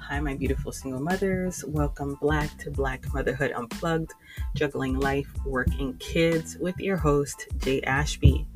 Hi, 0.00 0.20
my 0.20 0.34
beautiful 0.34 0.72
single 0.72 1.00
mothers. 1.00 1.64
Welcome 1.66 2.16
Black 2.20 2.56
to 2.58 2.70
Black 2.70 3.12
Motherhood 3.12 3.52
Unplugged, 3.52 4.12
juggling 4.54 4.98
life, 4.98 5.28
working 5.44 5.94
kids 5.98 6.56
with 6.58 6.78
your 6.78 6.96
host, 6.96 7.48
Jay 7.58 7.82
Ashby. 7.82 8.46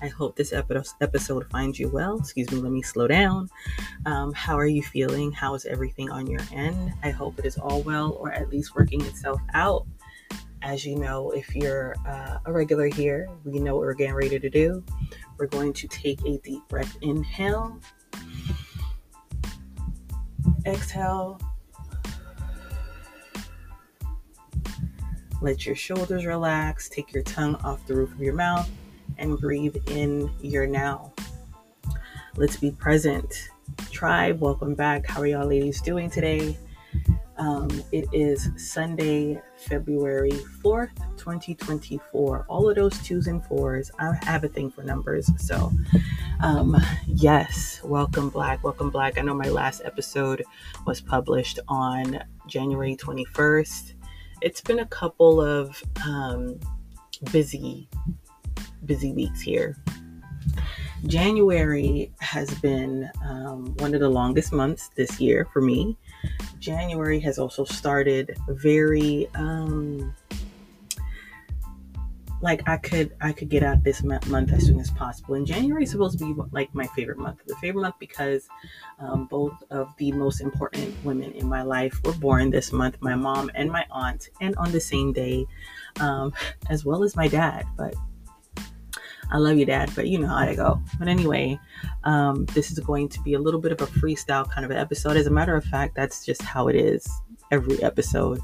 I 0.00 0.08
hope 0.08 0.36
this 0.36 0.52
episode 0.52 1.50
finds 1.50 1.80
you 1.80 1.88
well. 1.88 2.18
Excuse 2.18 2.50
me, 2.52 2.60
let 2.60 2.70
me 2.70 2.82
slow 2.82 3.08
down. 3.08 3.48
Um, 4.04 4.32
how 4.32 4.56
are 4.56 4.66
you 4.66 4.82
feeling? 4.82 5.32
How 5.32 5.54
is 5.54 5.64
everything 5.64 6.10
on 6.10 6.26
your 6.26 6.40
end? 6.52 6.92
I 7.02 7.10
hope 7.10 7.38
it 7.38 7.46
is 7.46 7.58
all 7.58 7.82
well 7.82 8.12
or 8.12 8.32
at 8.32 8.50
least 8.50 8.76
working 8.76 9.02
itself 9.02 9.40
out. 9.54 9.86
As 10.62 10.84
you 10.84 10.96
know, 10.96 11.30
if 11.30 11.54
you're 11.54 11.94
uh, 12.06 12.38
a 12.44 12.52
regular 12.52 12.86
here, 12.86 13.28
we 13.44 13.58
know 13.58 13.74
what 13.74 13.82
we're 13.82 13.94
getting 13.94 14.14
ready 14.14 14.38
to 14.38 14.50
do. 14.50 14.84
We're 15.38 15.46
going 15.46 15.72
to 15.74 15.88
take 15.88 16.24
a 16.24 16.38
deep 16.38 16.66
breath 16.68 16.96
inhale 17.02 17.80
Exhale. 20.66 21.40
Let 25.40 25.64
your 25.64 25.76
shoulders 25.76 26.26
relax. 26.26 26.88
Take 26.88 27.12
your 27.12 27.22
tongue 27.22 27.54
off 27.56 27.86
the 27.86 27.94
roof 27.94 28.12
of 28.12 28.20
your 28.20 28.34
mouth 28.34 28.68
and 29.18 29.38
breathe 29.38 29.76
in 29.88 30.30
your 30.40 30.66
now. 30.66 31.12
Let's 32.36 32.56
be 32.56 32.72
present. 32.72 33.48
Tribe, 33.90 34.40
welcome 34.40 34.74
back. 34.74 35.06
How 35.06 35.20
are 35.20 35.26
y'all 35.26 35.46
ladies 35.46 35.80
doing 35.80 36.10
today? 36.10 36.58
Um, 37.38 37.68
it 37.92 38.06
is 38.12 38.50
Sunday, 38.56 39.40
February 39.56 40.32
4th, 40.64 40.96
2024. 41.16 42.46
All 42.48 42.68
of 42.68 42.76
those 42.76 42.98
twos 43.02 43.26
and 43.26 43.44
fours. 43.44 43.90
I 43.98 44.12
have 44.22 44.44
a 44.44 44.48
thing 44.48 44.70
for 44.70 44.82
numbers. 44.82 45.30
So, 45.38 45.70
um, 46.40 46.76
yes, 47.06 47.80
welcome, 47.84 48.28
Black. 48.28 48.62
Welcome, 48.62 48.90
Black. 48.90 49.18
I 49.18 49.22
know 49.22 49.34
my 49.34 49.48
last 49.48 49.82
episode 49.84 50.44
was 50.86 51.00
published 51.00 51.58
on 51.68 52.22
January 52.46 52.96
21st. 52.96 53.94
It's 54.42 54.60
been 54.60 54.80
a 54.80 54.86
couple 54.86 55.40
of 55.40 55.82
um, 56.04 56.60
busy, 57.32 57.88
busy 58.84 59.12
weeks 59.12 59.40
here. 59.40 59.76
January 61.06 62.12
has 62.20 62.50
been 62.60 63.10
um, 63.24 63.74
one 63.78 63.94
of 63.94 64.00
the 64.00 64.08
longest 64.08 64.52
months 64.52 64.90
this 64.96 65.20
year 65.20 65.46
for 65.52 65.60
me. 65.60 65.96
January 66.58 67.20
has 67.20 67.38
also 67.38 67.64
started 67.64 68.36
very 68.48 69.28
um, 69.34 70.14
like 72.42 72.68
I 72.68 72.76
could 72.76 73.14
I 73.20 73.32
could 73.32 73.48
get 73.48 73.62
out 73.62 73.82
this 73.82 74.02
month 74.02 74.52
as 74.52 74.66
soon 74.66 74.78
as 74.78 74.90
possible. 74.90 75.34
And 75.34 75.46
January 75.46 75.84
is 75.84 75.90
supposed 75.90 76.18
to 76.18 76.24
be 76.24 76.40
like 76.52 76.74
my 76.74 76.86
favorite 76.88 77.18
month. 77.18 77.40
The 77.46 77.56
favorite 77.56 77.82
month 77.82 77.96
because 77.98 78.48
um, 78.98 79.26
both 79.26 79.54
of 79.70 79.88
the 79.98 80.12
most 80.12 80.40
important 80.40 80.94
women 81.04 81.32
in 81.32 81.48
my 81.48 81.62
life 81.62 81.98
were 82.04 82.12
born 82.12 82.50
this 82.50 82.72
month. 82.72 82.96
My 83.00 83.14
mom 83.14 83.50
and 83.54 83.70
my 83.70 83.84
aunt, 83.90 84.28
and 84.40 84.54
on 84.56 84.72
the 84.72 84.80
same 84.80 85.12
day, 85.12 85.46
um, 86.00 86.32
as 86.70 86.84
well 86.84 87.02
as 87.02 87.16
my 87.16 87.28
dad. 87.28 87.64
But 87.76 87.94
I 89.30 89.38
love 89.38 89.56
you, 89.56 89.64
Dad, 89.64 89.90
but 89.96 90.06
you 90.06 90.18
know 90.18 90.28
how 90.28 90.44
to 90.44 90.54
go. 90.54 90.80
But 90.98 91.08
anyway, 91.08 91.58
um, 92.04 92.44
this 92.46 92.70
is 92.70 92.78
going 92.78 93.08
to 93.08 93.20
be 93.22 93.34
a 93.34 93.40
little 93.40 93.60
bit 93.60 93.72
of 93.72 93.80
a 93.80 93.86
freestyle 93.86 94.48
kind 94.48 94.64
of 94.64 94.70
an 94.70 94.76
episode. 94.76 95.16
As 95.16 95.26
a 95.26 95.30
matter 95.30 95.56
of 95.56 95.64
fact, 95.64 95.96
that's 95.96 96.24
just 96.24 96.42
how 96.42 96.68
it 96.68 96.76
is 96.76 97.08
every 97.50 97.82
episode. 97.82 98.40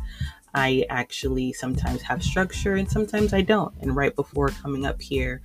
I 0.55 0.85
actually 0.91 1.53
sometimes 1.53 2.03
have 2.03 2.23
structure 2.23 2.75
and 2.75 2.91
sometimes 2.91 3.33
I 3.33 3.41
don't. 3.41 3.75
And 3.81 3.97
right 3.97 4.15
before 4.15 4.49
coming 4.49 4.85
up 4.85 5.01
here, 5.01 5.43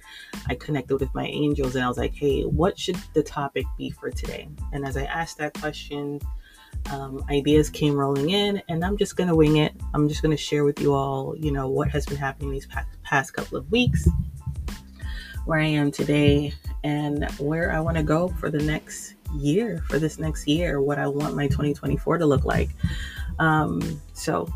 I 0.48 0.56
connected 0.56 1.00
with 1.00 1.14
my 1.16 1.26
angels 1.26 1.76
and 1.76 1.86
I 1.86 1.88
was 1.88 1.98
like, 1.98 2.14
hey, 2.14 2.44
what 2.44 2.78
should 2.78 2.98
the 3.14 3.24
topic 3.24 3.66
be 3.78 3.90
for 3.90 4.10
today? 4.10 4.50
And 4.74 4.86
as 4.86 4.98
I 4.98 5.04
asked 5.04 5.38
that 5.38 5.54
question, 5.54 6.20
um, 6.92 7.24
ideas 7.30 7.70
came 7.70 7.96
rolling 7.96 8.32
in 8.32 8.62
and 8.68 8.84
I'm 8.84 8.98
just 8.98 9.16
going 9.16 9.30
to 9.30 9.36
wing 9.36 9.58
it. 9.58 9.74
I'm 9.94 10.10
just 10.10 10.22
going 10.22 10.36
to 10.36 10.42
share 10.42 10.64
with 10.64 10.80
you 10.82 10.94
all, 10.94 11.36
you 11.38 11.52
know, 11.52 11.70
what 11.70 11.90
has 11.90 12.06
been 12.06 12.18
happening 12.18 12.52
these 12.52 12.66
past, 12.66 12.88
past 13.04 13.34
couple 13.34 13.58
of 13.58 13.70
weeks 13.72 14.08
where 15.46 15.60
I 15.60 15.66
am 15.66 15.92
today 15.92 16.54
and 16.84 17.30
where 17.40 17.72
I 17.72 17.80
want 17.80 17.96
to 17.96 18.04
go 18.04 18.28
for 18.28 18.50
the 18.50 18.60
next 18.60 19.16
year, 19.34 19.84
for 19.88 19.98
this 19.98 20.20
next 20.20 20.46
year, 20.48 20.82
what 20.82 21.00
I 21.00 21.08
want 21.08 21.36
my 21.36 21.48
2024 21.48 22.18
to 22.18 22.26
look 22.26 22.44
like. 22.44 22.70
Um, 23.40 24.02
so, 24.14 24.50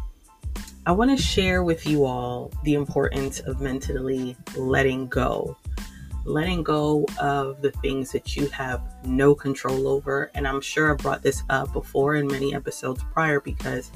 I 0.83 0.91
want 0.93 1.11
to 1.11 1.23
share 1.23 1.63
with 1.63 1.85
you 1.85 2.05
all 2.05 2.51
the 2.63 2.73
importance 2.73 3.39
of 3.41 3.61
mentally 3.61 4.35
letting 4.55 5.07
go. 5.07 5.55
Letting 6.25 6.63
go 6.63 7.05
of 7.19 7.61
the 7.61 7.71
things 7.71 8.11
that 8.13 8.35
you 8.35 8.47
have 8.47 8.81
no 9.05 9.35
control 9.35 9.87
over. 9.87 10.31
And 10.33 10.47
I'm 10.47 10.59
sure 10.59 10.91
I 10.91 10.95
brought 10.95 11.21
this 11.21 11.43
up 11.51 11.71
before 11.71 12.15
in 12.15 12.25
many 12.25 12.55
episodes 12.55 13.03
prior 13.13 13.39
because 13.39 13.91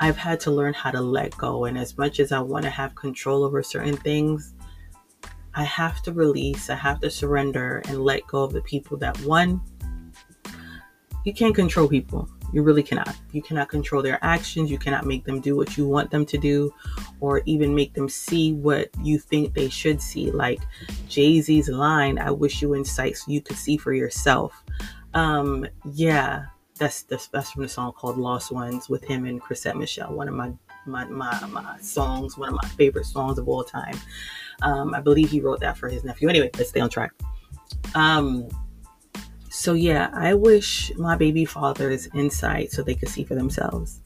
I've 0.00 0.16
had 0.16 0.40
to 0.40 0.50
learn 0.50 0.72
how 0.72 0.92
to 0.92 1.00
let 1.02 1.36
go. 1.36 1.66
And 1.66 1.76
as 1.76 1.98
much 1.98 2.20
as 2.20 2.32
I 2.32 2.40
want 2.40 2.64
to 2.64 2.70
have 2.70 2.94
control 2.94 3.44
over 3.44 3.62
certain 3.62 3.96
things, 3.98 4.54
I 5.54 5.64
have 5.64 6.02
to 6.04 6.12
release, 6.12 6.70
I 6.70 6.74
have 6.76 7.00
to 7.00 7.10
surrender 7.10 7.82
and 7.86 8.02
let 8.02 8.26
go 8.26 8.44
of 8.44 8.54
the 8.54 8.62
people 8.62 8.96
that 8.98 9.20
one, 9.20 9.60
you 11.26 11.34
can't 11.34 11.54
control 11.54 11.86
people. 11.86 12.30
You 12.52 12.62
really 12.62 12.82
cannot. 12.82 13.16
You 13.32 13.42
cannot 13.42 13.68
control 13.68 14.02
their 14.02 14.18
actions. 14.22 14.70
You 14.70 14.78
cannot 14.78 15.06
make 15.06 15.24
them 15.24 15.40
do 15.40 15.56
what 15.56 15.76
you 15.76 15.88
want 15.88 16.10
them 16.10 16.26
to 16.26 16.38
do 16.38 16.72
or 17.20 17.42
even 17.46 17.74
make 17.74 17.94
them 17.94 18.08
see 18.08 18.52
what 18.52 18.90
you 19.02 19.18
think 19.18 19.54
they 19.54 19.68
should 19.68 20.00
see. 20.02 20.30
Like 20.30 20.60
Jay 21.08 21.40
Z's 21.40 21.68
line, 21.68 22.18
I 22.18 22.30
wish 22.30 22.60
you 22.60 22.74
insight 22.74 23.16
so 23.16 23.32
you 23.32 23.40
could 23.40 23.56
see 23.56 23.76
for 23.76 23.94
yourself. 23.94 24.62
Um, 25.14 25.66
yeah, 25.92 26.46
that's, 26.78 27.02
that's, 27.04 27.28
that's 27.28 27.52
from 27.52 27.62
the 27.62 27.68
song 27.68 27.92
called 27.92 28.18
Lost 28.18 28.50
Ones 28.52 28.88
with 28.88 29.04
him 29.04 29.24
and 29.24 29.40
Chrisette 29.40 29.76
Michele, 29.76 30.12
one 30.12 30.28
of 30.28 30.34
my, 30.34 30.52
my, 30.86 31.04
my, 31.04 31.46
my 31.46 31.78
songs, 31.80 32.36
one 32.36 32.48
of 32.48 32.54
my 32.54 32.68
favorite 32.70 33.06
songs 33.06 33.38
of 33.38 33.48
all 33.48 33.64
time. 33.64 33.96
Um, 34.62 34.94
I 34.94 35.00
believe 35.00 35.30
he 35.30 35.40
wrote 35.40 35.60
that 35.60 35.78
for 35.78 35.88
his 35.88 36.04
nephew. 36.04 36.28
Anyway, 36.28 36.50
let's 36.56 36.70
stay 36.70 36.80
on 36.80 36.90
track. 36.90 37.12
Um, 37.94 38.48
so 39.62 39.74
yeah, 39.74 40.10
I 40.12 40.34
wish 40.34 40.90
my 40.96 41.14
baby 41.14 41.44
fathers 41.44 42.08
insight 42.14 42.72
so 42.72 42.82
they 42.82 42.96
could 42.96 43.08
see 43.08 43.22
for 43.22 43.36
themselves. 43.36 44.00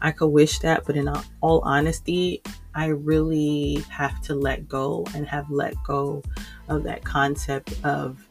I 0.00 0.12
could 0.12 0.28
wish 0.28 0.60
that, 0.60 0.84
but 0.86 0.96
in 0.96 1.12
all 1.40 1.60
honesty, 1.64 2.42
I 2.76 2.86
really 2.86 3.84
have 3.88 4.20
to 4.22 4.36
let 4.36 4.68
go 4.68 5.04
and 5.16 5.26
have 5.26 5.50
let 5.50 5.74
go 5.84 6.22
of 6.68 6.84
that 6.84 7.02
concept 7.02 7.74
of 7.82 8.24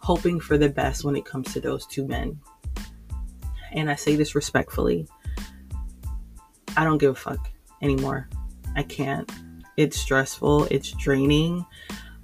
hoping 0.00 0.38
for 0.38 0.58
the 0.58 0.68
best 0.68 1.02
when 1.02 1.16
it 1.16 1.24
comes 1.24 1.54
to 1.54 1.60
those 1.60 1.86
two 1.86 2.06
men. 2.06 2.38
And 3.72 3.90
I 3.90 3.94
say 3.94 4.14
this 4.14 4.34
respectfully. 4.34 5.08
I 6.76 6.84
don't 6.84 6.98
give 6.98 7.12
a 7.12 7.14
fuck 7.14 7.50
anymore. 7.80 8.28
I 8.76 8.82
can't 8.82 9.32
it's 9.78 9.96
stressful, 9.96 10.64
it's 10.72 10.90
draining. 10.90 11.64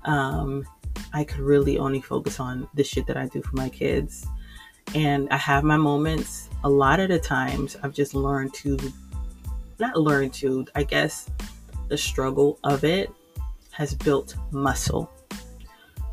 Um, 0.04 0.64
I 1.14 1.22
could 1.24 1.40
really 1.40 1.78
only 1.78 2.00
focus 2.00 2.40
on 2.40 2.68
the 2.74 2.82
shit 2.84 3.06
that 3.06 3.16
I 3.16 3.26
do 3.26 3.40
for 3.40 3.56
my 3.56 3.68
kids. 3.68 4.26
And 4.94 5.28
I 5.30 5.36
have 5.36 5.62
my 5.64 5.76
moments. 5.76 6.50
A 6.64 6.68
lot 6.68 7.00
of 7.00 7.08
the 7.08 7.18
times, 7.18 7.76
I've 7.82 7.94
just 7.94 8.14
learned 8.14 8.52
to, 8.54 8.76
not 9.78 9.96
learn 9.96 10.30
to, 10.30 10.66
I 10.74 10.82
guess 10.82 11.30
the 11.88 11.96
struggle 11.96 12.58
of 12.64 12.84
it 12.84 13.10
has 13.70 13.94
built 13.94 14.36
muscle 14.50 15.10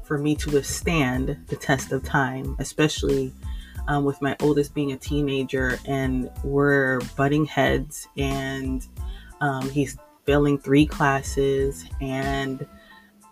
for 0.03 0.17
me 0.17 0.35
to 0.35 0.51
withstand 0.51 1.37
the 1.47 1.55
test 1.55 1.91
of 1.91 2.03
time, 2.03 2.55
especially 2.59 3.33
um, 3.87 4.05
with 4.05 4.21
my 4.21 4.35
oldest 4.39 4.73
being 4.75 4.91
a 4.91 4.97
teenager 4.97 5.79
and 5.85 6.29
we're 6.43 6.99
butting 7.17 7.45
heads 7.45 8.07
and 8.17 8.87
um, 9.41 9.69
he's 9.69 9.97
failing 10.25 10.59
three 10.59 10.85
classes 10.85 11.85
and 11.99 12.67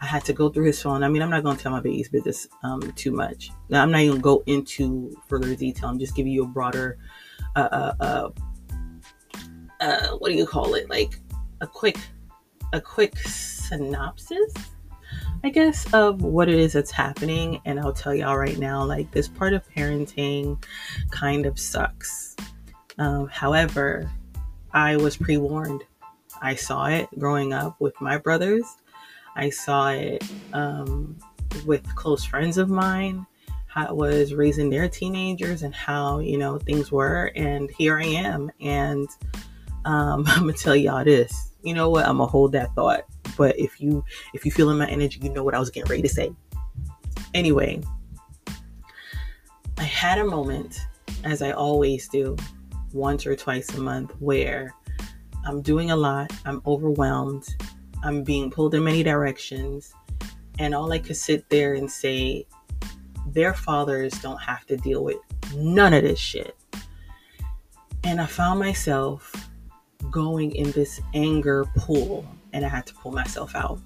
I 0.01 0.05
had 0.05 0.23
to 0.25 0.33
go 0.33 0.49
through 0.49 0.65
his 0.65 0.81
phone. 0.81 1.03
I 1.03 1.09
mean, 1.09 1.21
I'm 1.21 1.29
not 1.29 1.43
going 1.43 1.57
to 1.57 1.61
tell 1.61 1.71
my 1.71 1.81
baby's 1.81 2.09
business 2.09 2.47
um, 2.63 2.81
too 2.93 3.11
much. 3.11 3.51
Now, 3.69 3.81
I'm 3.81 3.91
not 3.91 4.01
even 4.01 4.21
going 4.21 4.39
to 4.39 4.45
go 4.45 4.53
into 4.53 5.15
further 5.27 5.55
detail. 5.55 5.89
I'm 5.89 5.99
just 5.99 6.15
giving 6.15 6.31
you 6.31 6.43
a 6.43 6.47
broader, 6.47 6.97
uh, 7.55 7.69
uh, 7.71 7.93
uh, 7.99 8.29
uh, 9.81 10.07
what 10.17 10.29
do 10.29 10.37
you 10.37 10.45
call 10.45 10.75
it? 10.75 10.89
Like 10.89 11.19
a 11.61 11.67
quick, 11.67 11.97
a 12.71 12.79
quick 12.79 13.17
synopsis, 13.17 14.53
I 15.43 15.49
guess, 15.49 15.91
of 15.93 16.21
what 16.21 16.47
it 16.47 16.55
is 16.55 16.73
that's 16.73 16.91
happening. 16.91 17.61
And 17.65 17.79
I'll 17.79 17.93
tell 17.93 18.15
y'all 18.15 18.37
right 18.37 18.57
now, 18.57 18.83
like 18.83 19.11
this 19.11 19.27
part 19.27 19.53
of 19.53 19.67
parenting 19.69 20.63
kind 21.11 21.45
of 21.45 21.59
sucks. 21.59 22.37
Um, 22.97 23.27
however, 23.27 24.09
I 24.71 24.95
was 24.97 25.17
pre 25.17 25.37
warned 25.37 25.83
I 26.41 26.55
saw 26.55 26.85
it 26.87 27.07
growing 27.17 27.53
up 27.53 27.79
with 27.79 27.99
my 27.99 28.17
brothers. 28.17 28.77
I 29.35 29.49
saw 29.49 29.89
it 29.89 30.23
um, 30.53 31.17
with 31.65 31.83
close 31.95 32.25
friends 32.25 32.57
of 32.57 32.69
mine, 32.69 33.25
how 33.67 33.87
it 33.87 33.95
was 33.95 34.33
raising 34.33 34.69
their 34.69 34.89
teenagers 34.89 35.63
and 35.63 35.73
how, 35.73 36.19
you 36.19 36.37
know, 36.37 36.57
things 36.59 36.91
were. 36.91 37.31
And 37.35 37.69
here 37.71 37.99
I 37.99 38.05
am. 38.05 38.51
And 38.59 39.07
um, 39.85 40.25
I'm 40.27 40.43
going 40.43 40.53
to 40.53 40.59
tell 40.61 40.75
y'all 40.75 41.03
this. 41.03 41.51
You 41.63 41.73
know 41.73 41.89
what? 41.89 42.05
I'm 42.07 42.17
going 42.17 42.27
to 42.27 42.31
hold 42.31 42.51
that 42.53 42.73
thought. 42.75 43.05
But 43.37 43.57
if 43.57 43.79
you 43.79 44.03
if 44.33 44.45
you 44.45 44.51
feel 44.51 44.69
in 44.69 44.77
my 44.77 44.87
energy, 44.87 45.19
you 45.23 45.29
know 45.29 45.43
what 45.43 45.55
I 45.55 45.59
was 45.59 45.69
getting 45.69 45.89
ready 45.89 46.01
to 46.01 46.09
say. 46.09 46.31
Anyway, 47.33 47.81
I 49.77 49.83
had 49.83 50.17
a 50.17 50.25
moment 50.25 50.77
as 51.23 51.41
I 51.41 51.51
always 51.51 52.07
do, 52.07 52.35
once 52.93 53.25
or 53.25 53.35
twice 53.35 53.73
a 53.75 53.79
month, 53.79 54.11
where 54.19 54.73
I'm 55.45 55.61
doing 55.61 55.91
a 55.91 55.95
lot, 55.95 56.31
I'm 56.45 56.61
overwhelmed, 56.65 57.47
I'm 58.03 58.23
being 58.23 58.49
pulled 58.49 58.75
in 58.75 58.83
many 58.83 59.03
directions, 59.03 59.93
and 60.57 60.73
all 60.73 60.91
I 60.91 60.99
could 60.99 61.17
sit 61.17 61.49
there 61.49 61.73
and 61.73 61.89
say, 61.89 62.45
their 63.27 63.53
fathers 63.53 64.13
don't 64.21 64.41
have 64.41 64.65
to 64.67 64.77
deal 64.77 65.03
with 65.03 65.17
none 65.55 65.93
of 65.93 66.03
this 66.03 66.19
shit. 66.19 66.55
And 68.03 68.21
I 68.21 68.25
found 68.25 68.59
myself 68.59 69.49
going 70.09 70.55
in 70.55 70.71
this 70.71 70.99
anger 71.13 71.65
pool, 71.75 72.25
and 72.53 72.65
I 72.65 72.69
had 72.69 72.87
to 72.87 72.93
pull 72.95 73.11
myself 73.11 73.55
out. 73.55 73.79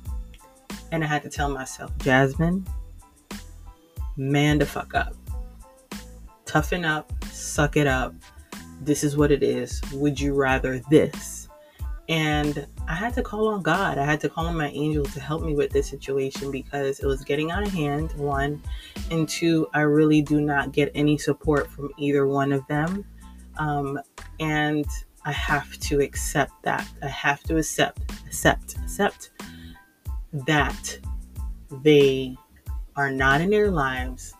And 0.91 1.03
I 1.03 1.07
had 1.07 1.23
to 1.23 1.29
tell 1.29 1.49
myself, 1.49 1.91
Jasmine, 1.97 2.65
man 4.15 4.59
the 4.59 4.65
fuck 4.65 4.93
up. 4.93 5.15
Toughen 6.45 6.85
up, 6.85 7.11
suck 7.31 7.77
it 7.77 7.87
up. 7.87 8.13
This 8.81 9.03
is 9.03 9.17
what 9.17 9.31
it 9.31 9.41
is. 9.41 9.81
Would 9.93 10.19
you 10.19 10.35
rather 10.35 10.79
this? 10.89 11.42
And 12.13 12.67
I 12.87 12.93
had 12.93 13.15
to 13.15 13.23
call 13.23 13.47
on 13.47 13.63
God. 13.63 13.97
I 13.97 14.05
had 14.05 14.21
to 14.21 14.29
call 14.29 14.45
on 14.45 14.55
my 14.55 14.69
angels 14.69 15.11
to 15.15 15.19
help 15.19 15.41
me 15.41 15.55
with 15.55 15.71
this 15.71 15.89
situation 15.89 16.51
because 16.51 16.99
it 16.99 17.07
was 17.07 17.23
getting 17.23 17.49
out 17.49 17.65
of 17.65 17.73
hand, 17.73 18.13
one. 18.13 18.61
And 19.09 19.27
two, 19.27 19.67
I 19.73 19.79
really 19.79 20.21
do 20.21 20.39
not 20.39 20.73
get 20.73 20.91
any 20.93 21.17
support 21.17 21.67
from 21.71 21.89
either 21.97 22.27
one 22.27 22.53
of 22.53 22.67
them. 22.67 23.03
Um, 23.57 23.99
and 24.39 24.85
I 25.25 25.31
have 25.31 25.75
to 25.79 26.01
accept 26.01 26.51
that. 26.61 26.87
I 27.01 27.07
have 27.07 27.41
to 27.45 27.57
accept, 27.57 28.03
accept, 28.27 28.75
accept 28.83 29.31
that 30.33 30.99
they 31.81 32.37
are 32.95 33.09
not 33.09 33.41
in 33.41 33.49
their 33.49 33.71
lives. 33.71 34.35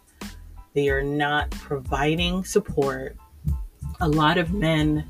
They 0.76 0.90
are 0.90 1.04
not 1.04 1.50
providing 1.50 2.44
support. 2.44 3.18
A 4.00 4.08
lot 4.08 4.38
of 4.38 4.54
men, 4.54 5.10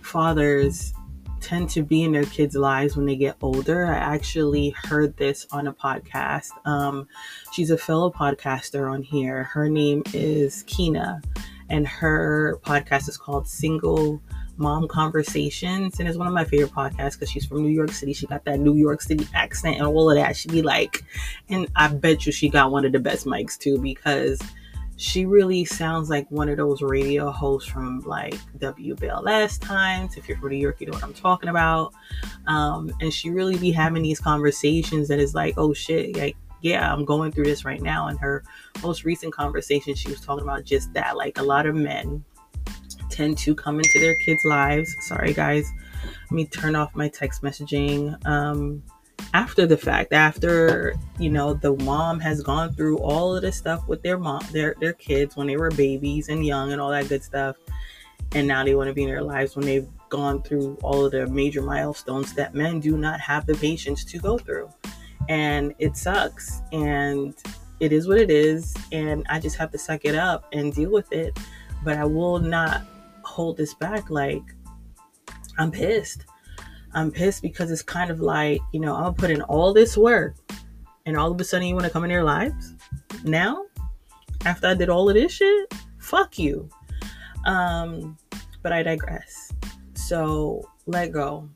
fathers, 0.00 0.94
tend 1.42 1.68
to 1.70 1.82
be 1.82 2.02
in 2.02 2.12
their 2.12 2.24
kids' 2.24 2.56
lives 2.56 2.96
when 2.96 3.06
they 3.06 3.16
get 3.16 3.36
older. 3.42 3.86
I 3.86 3.96
actually 3.96 4.70
heard 4.70 5.16
this 5.16 5.46
on 5.50 5.66
a 5.66 5.72
podcast. 5.72 6.50
Um, 6.64 7.08
she's 7.52 7.70
a 7.70 7.76
fellow 7.76 8.10
podcaster 8.10 8.90
on 8.90 9.02
here. 9.02 9.44
Her 9.44 9.68
name 9.68 10.02
is 10.14 10.62
Kina, 10.64 11.20
and 11.68 11.86
her 11.86 12.58
podcast 12.64 13.08
is 13.08 13.16
called 13.16 13.48
Single 13.48 14.22
Mom 14.56 14.86
Conversations, 14.86 15.98
and 15.98 16.08
it's 16.08 16.16
one 16.16 16.28
of 16.28 16.34
my 16.34 16.44
favorite 16.44 16.72
podcasts 16.72 17.12
because 17.12 17.30
she's 17.30 17.44
from 17.44 17.62
New 17.62 17.68
York 17.68 17.90
City. 17.90 18.12
She 18.12 18.26
got 18.26 18.44
that 18.44 18.60
New 18.60 18.76
York 18.76 19.02
City 19.02 19.26
accent 19.34 19.76
and 19.76 19.86
all 19.86 20.10
of 20.10 20.16
that. 20.16 20.36
She 20.36 20.48
be 20.48 20.62
like, 20.62 21.04
and 21.48 21.68
I 21.74 21.88
bet 21.88 22.24
you 22.26 22.32
she 22.32 22.48
got 22.48 22.70
one 22.70 22.84
of 22.84 22.92
the 22.92 23.00
best 23.00 23.26
mics 23.26 23.58
too 23.58 23.78
because 23.78 24.40
she 25.02 25.26
really 25.26 25.64
sounds 25.64 26.08
like 26.08 26.30
one 26.30 26.48
of 26.48 26.56
those 26.56 26.80
radio 26.80 27.32
hosts 27.32 27.68
from 27.68 27.98
like 28.02 28.36
WBLS 28.58 29.60
times. 29.60 30.16
If 30.16 30.28
you're 30.28 30.38
from 30.38 30.50
New 30.50 30.58
York, 30.58 30.80
you 30.80 30.86
know 30.86 30.92
what 30.92 31.02
I'm 31.02 31.12
talking 31.12 31.48
about. 31.48 31.92
Um, 32.46 32.92
and 33.00 33.12
she 33.12 33.30
really 33.30 33.56
be 33.56 33.72
having 33.72 34.04
these 34.04 34.20
conversations 34.20 35.08
that 35.08 35.18
is 35.18 35.34
like, 35.34 35.54
oh 35.56 35.72
shit, 35.72 36.16
like 36.16 36.36
yeah, 36.60 36.92
I'm 36.92 37.04
going 37.04 37.32
through 37.32 37.46
this 37.46 37.64
right 37.64 37.82
now. 37.82 38.06
And 38.06 38.18
her 38.20 38.44
most 38.80 39.04
recent 39.04 39.32
conversation, 39.32 39.96
she 39.96 40.08
was 40.08 40.20
talking 40.20 40.44
about 40.44 40.62
just 40.62 40.92
that. 40.92 41.16
Like 41.16 41.36
a 41.36 41.42
lot 41.42 41.66
of 41.66 41.74
men 41.74 42.24
tend 43.10 43.38
to 43.38 43.56
come 43.56 43.78
into 43.78 43.98
their 43.98 44.14
kids' 44.24 44.44
lives. 44.44 44.94
Sorry, 45.00 45.32
guys. 45.32 45.68
Let 46.04 46.30
me 46.30 46.46
turn 46.46 46.76
off 46.76 46.94
my 46.94 47.08
text 47.08 47.42
messaging. 47.42 48.24
Um, 48.24 48.84
after 49.34 49.66
the 49.66 49.76
fact, 49.76 50.12
after 50.12 50.94
you 51.18 51.30
know 51.30 51.54
the 51.54 51.74
mom 51.84 52.20
has 52.20 52.42
gone 52.42 52.72
through 52.74 52.98
all 52.98 53.34
of 53.34 53.42
this 53.42 53.56
stuff 53.56 53.86
with 53.88 54.02
their 54.02 54.18
mom, 54.18 54.42
their 54.52 54.74
their 54.80 54.92
kids 54.92 55.36
when 55.36 55.46
they 55.46 55.56
were 55.56 55.70
babies 55.70 56.28
and 56.28 56.44
young 56.44 56.72
and 56.72 56.80
all 56.80 56.90
that 56.90 57.08
good 57.08 57.22
stuff, 57.22 57.56
and 58.32 58.46
now 58.46 58.64
they 58.64 58.74
want 58.74 58.88
to 58.88 58.94
be 58.94 59.02
in 59.02 59.08
their 59.08 59.22
lives 59.22 59.56
when 59.56 59.64
they've 59.64 59.88
gone 60.08 60.42
through 60.42 60.76
all 60.82 61.06
of 61.06 61.12
the 61.12 61.26
major 61.28 61.62
milestones 61.62 62.34
that 62.34 62.54
men 62.54 62.80
do 62.80 62.96
not 62.96 63.20
have 63.20 63.46
the 63.46 63.54
patience 63.54 64.04
to 64.04 64.18
go 64.18 64.38
through, 64.38 64.68
and 65.28 65.74
it 65.78 65.96
sucks, 65.96 66.62
and 66.72 67.34
it 67.80 67.92
is 67.92 68.06
what 68.06 68.18
it 68.18 68.30
is, 68.30 68.74
and 68.92 69.26
I 69.28 69.40
just 69.40 69.56
have 69.56 69.70
to 69.72 69.78
suck 69.78 70.04
it 70.04 70.14
up 70.14 70.46
and 70.52 70.72
deal 70.72 70.90
with 70.90 71.12
it, 71.12 71.38
but 71.84 71.96
I 71.96 72.04
will 72.04 72.38
not 72.38 72.82
hold 73.22 73.56
this 73.56 73.74
back. 73.74 74.10
Like 74.10 74.42
I'm 75.58 75.70
pissed. 75.70 76.24
I'm 76.94 77.10
pissed 77.10 77.42
because 77.42 77.70
it's 77.70 77.82
kind 77.82 78.10
of 78.10 78.20
like, 78.20 78.60
you 78.72 78.80
know, 78.80 78.94
I'm 78.94 79.02
gonna 79.02 79.14
put 79.14 79.30
in 79.30 79.42
all 79.42 79.72
this 79.72 79.96
work 79.96 80.36
and 81.06 81.16
all 81.16 81.30
of 81.30 81.40
a 81.40 81.44
sudden 81.44 81.66
you 81.66 81.74
wanna 81.74 81.90
come 81.90 82.04
in 82.04 82.10
their 82.10 82.24
lives 82.24 82.74
now? 83.24 83.64
After 84.44 84.68
I 84.68 84.74
did 84.74 84.88
all 84.88 85.08
of 85.08 85.14
this 85.14 85.32
shit? 85.32 85.72
Fuck 85.98 86.38
you. 86.38 86.68
Um, 87.46 88.16
but 88.62 88.72
I 88.72 88.82
digress. 88.82 89.52
So 89.94 90.68
let 90.86 91.12
go. 91.12 91.48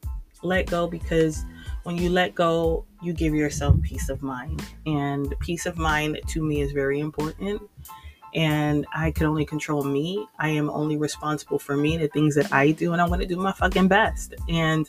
Let 0.43 0.67
go 0.67 0.87
because 0.87 1.45
when 1.83 1.97
you 1.97 2.11
let 2.11 2.35
go, 2.35 2.85
you 3.03 3.13
give 3.13 3.35
yourself 3.35 3.81
peace 3.83 4.09
of 4.09 4.23
mind. 4.23 4.65
And 4.87 5.35
peace 5.41 5.67
of 5.67 5.77
mind 5.77 6.21
to 6.29 6.43
me 6.43 6.61
is 6.61 6.73
very 6.73 7.01
important 7.01 7.63
and 8.37 8.87
I 8.95 9.11
can 9.13 9.27
only 9.27 9.47
control 9.47 9.83
me. 9.83 10.27
I 10.39 10.49
am 10.51 10.69
only 10.69 10.97
responsible 10.99 11.59
for 11.59 11.77
me, 11.77 11.97
the 11.97 12.09
things 12.09 12.35
that 12.35 12.53
I 12.53 12.71
do, 12.73 12.93
and 12.93 13.01
I 13.01 13.07
want 13.09 13.23
to 13.23 13.27
do 13.27 13.37
my 13.37 13.53
fucking 13.53 13.89
best. 13.89 14.35
And 14.49 14.89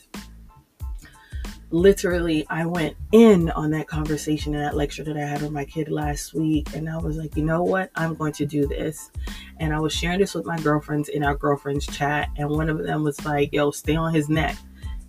literally, 1.70 2.46
I 2.48 2.66
went 2.66 2.96
in 3.12 3.50
on 3.50 3.70
that 3.70 3.86
conversation 3.86 4.54
and 4.54 4.64
that 4.64 4.76
lecture 4.76 5.04
that 5.04 5.16
I 5.16 5.26
had 5.26 5.42
with 5.42 5.50
my 5.50 5.64
kid 5.64 5.88
last 5.88 6.34
week, 6.34 6.74
and 6.74 6.88
I 6.88 6.96
was 6.98 7.16
like, 7.16 7.36
you 7.36 7.44
know 7.44 7.62
what? 7.62 7.90
I'm 7.94 8.14
going 8.14 8.32
to 8.34 8.46
do 8.46 8.66
this. 8.66 9.10
And 9.58 9.74
I 9.74 9.80
was 9.80 9.92
sharing 9.92 10.20
this 10.20 10.34
with 10.34 10.46
my 10.46 10.58
girlfriends 10.58 11.08
in 11.08 11.24
our 11.24 11.36
girlfriends 11.36 11.86
chat, 11.86 12.30
and 12.36 12.48
one 12.48 12.68
of 12.68 12.78
them 12.78 13.04
was 13.04 13.24
like, 13.24 13.52
yo, 13.52 13.70
stay 13.70 13.96
on 13.96 14.14
his 14.14 14.28
neck. 14.28 14.56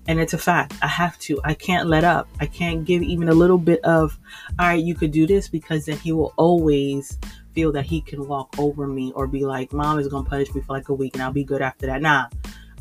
And 0.08 0.20
it's 0.20 0.34
a 0.34 0.40
fact. 0.40 0.74
I 0.82 0.88
have 0.88 1.20
to. 1.20 1.40
I 1.44 1.54
can't 1.54 1.88
let 1.88 2.04
up. 2.04 2.28
I 2.40 2.48
can't 2.48 2.84
give 2.84 3.04
even 3.04 3.30
a 3.30 3.34
little 3.34 3.60
bit 3.60 3.80
of, 3.84 4.18
all 4.58 4.68
right, 4.68 4.84
you 4.84 4.96
could 4.96 5.12
do 5.12 5.28
this 5.28 5.48
because 5.48 5.86
then 5.86 5.98
he 5.98 6.12
will 6.12 6.34
always 6.36 7.20
feel 7.54 7.72
that 7.74 7.86
he 7.86 8.02
can 8.02 8.28
walk 8.28 8.58
over 8.58 8.88
me 8.88 9.12
or 9.16 9.28
be 9.28 9.46
like, 9.46 9.72
mom 9.72 10.00
is 10.00 10.08
going 10.08 10.24
to 10.24 10.30
punish 10.30 10.54
me 10.56 10.62
for 10.62 10.74
like 10.74 10.90
a 10.90 10.94
week 10.94 11.14
and 11.14 11.22
I'll 11.22 11.32
be 11.32 11.44
good 11.44 11.62
after 11.62 11.86
that. 11.86 12.02
Nah, 12.02 12.28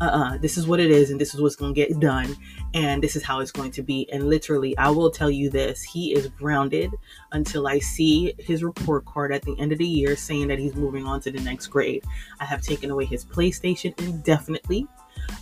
uh-uh 0.01 0.39
this 0.39 0.57
is 0.57 0.67
what 0.67 0.81
it 0.81 0.91
is 0.91 1.11
and 1.11 1.21
this 1.21 1.35
is 1.35 1.41
what's 1.41 1.57
going 1.57 1.75
to 1.75 1.87
get 1.87 1.99
done 2.01 2.37
and 2.75 3.03
this 3.03 3.17
is 3.17 3.23
how 3.23 3.41
it's 3.41 3.51
going 3.51 3.71
to 3.71 3.83
be 3.83 4.09
and 4.13 4.29
literally 4.29 4.77
i 4.79 4.89
will 4.89 5.11
tell 5.11 5.31
you 5.31 5.51
this 5.51 5.83
he 5.83 6.13
is 6.15 6.29
grounded 6.29 6.91
until 7.33 7.67
i 7.67 7.79
see 7.79 8.33
his 8.39 8.63
report 8.63 9.05
card 9.07 9.33
at 9.33 9.43
the 9.43 9.59
end 9.59 9.73
of 9.73 9.79
the 9.79 9.87
year 9.87 10.17
saying 10.17 10.49
that 10.49 10.59
he's 10.59 10.75
moving 10.75 11.05
on 11.07 11.21
to 11.21 11.31
the 11.31 11.41
next 11.41 11.67
grade 11.67 12.05
i 12.41 12.45
have 12.45 12.63
taken 12.63 12.91
away 12.91 13.05
his 13.05 13.25
playstation 13.25 13.99
indefinitely 14.01 14.87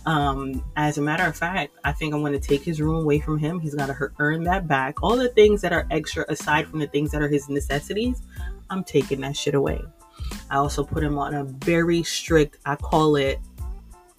um, 0.05 0.63
as 0.75 0.97
a 0.97 1.01
matter 1.01 1.25
of 1.25 1.35
fact, 1.35 1.73
I 1.83 1.91
think 1.91 2.13
I'm 2.13 2.21
going 2.21 2.33
to 2.33 2.39
take 2.39 2.63
his 2.63 2.81
room 2.81 3.03
away 3.03 3.19
from 3.19 3.37
him. 3.37 3.59
He's 3.59 3.75
got 3.75 3.87
to 3.87 4.11
earn 4.19 4.43
that 4.43 4.67
back. 4.67 5.03
All 5.03 5.17
the 5.17 5.29
things 5.29 5.61
that 5.61 5.73
are 5.73 5.85
extra, 5.91 6.25
aside 6.29 6.67
from 6.67 6.79
the 6.79 6.87
things 6.87 7.11
that 7.11 7.21
are 7.21 7.27
his 7.27 7.49
necessities, 7.49 8.21
I'm 8.69 8.83
taking 8.83 9.21
that 9.21 9.35
shit 9.35 9.55
away. 9.55 9.81
I 10.49 10.55
also 10.55 10.83
put 10.83 11.03
him 11.03 11.17
on 11.17 11.33
a 11.33 11.43
very 11.43 12.03
strict, 12.03 12.57
I 12.65 12.75
call 12.75 13.15
it 13.15 13.39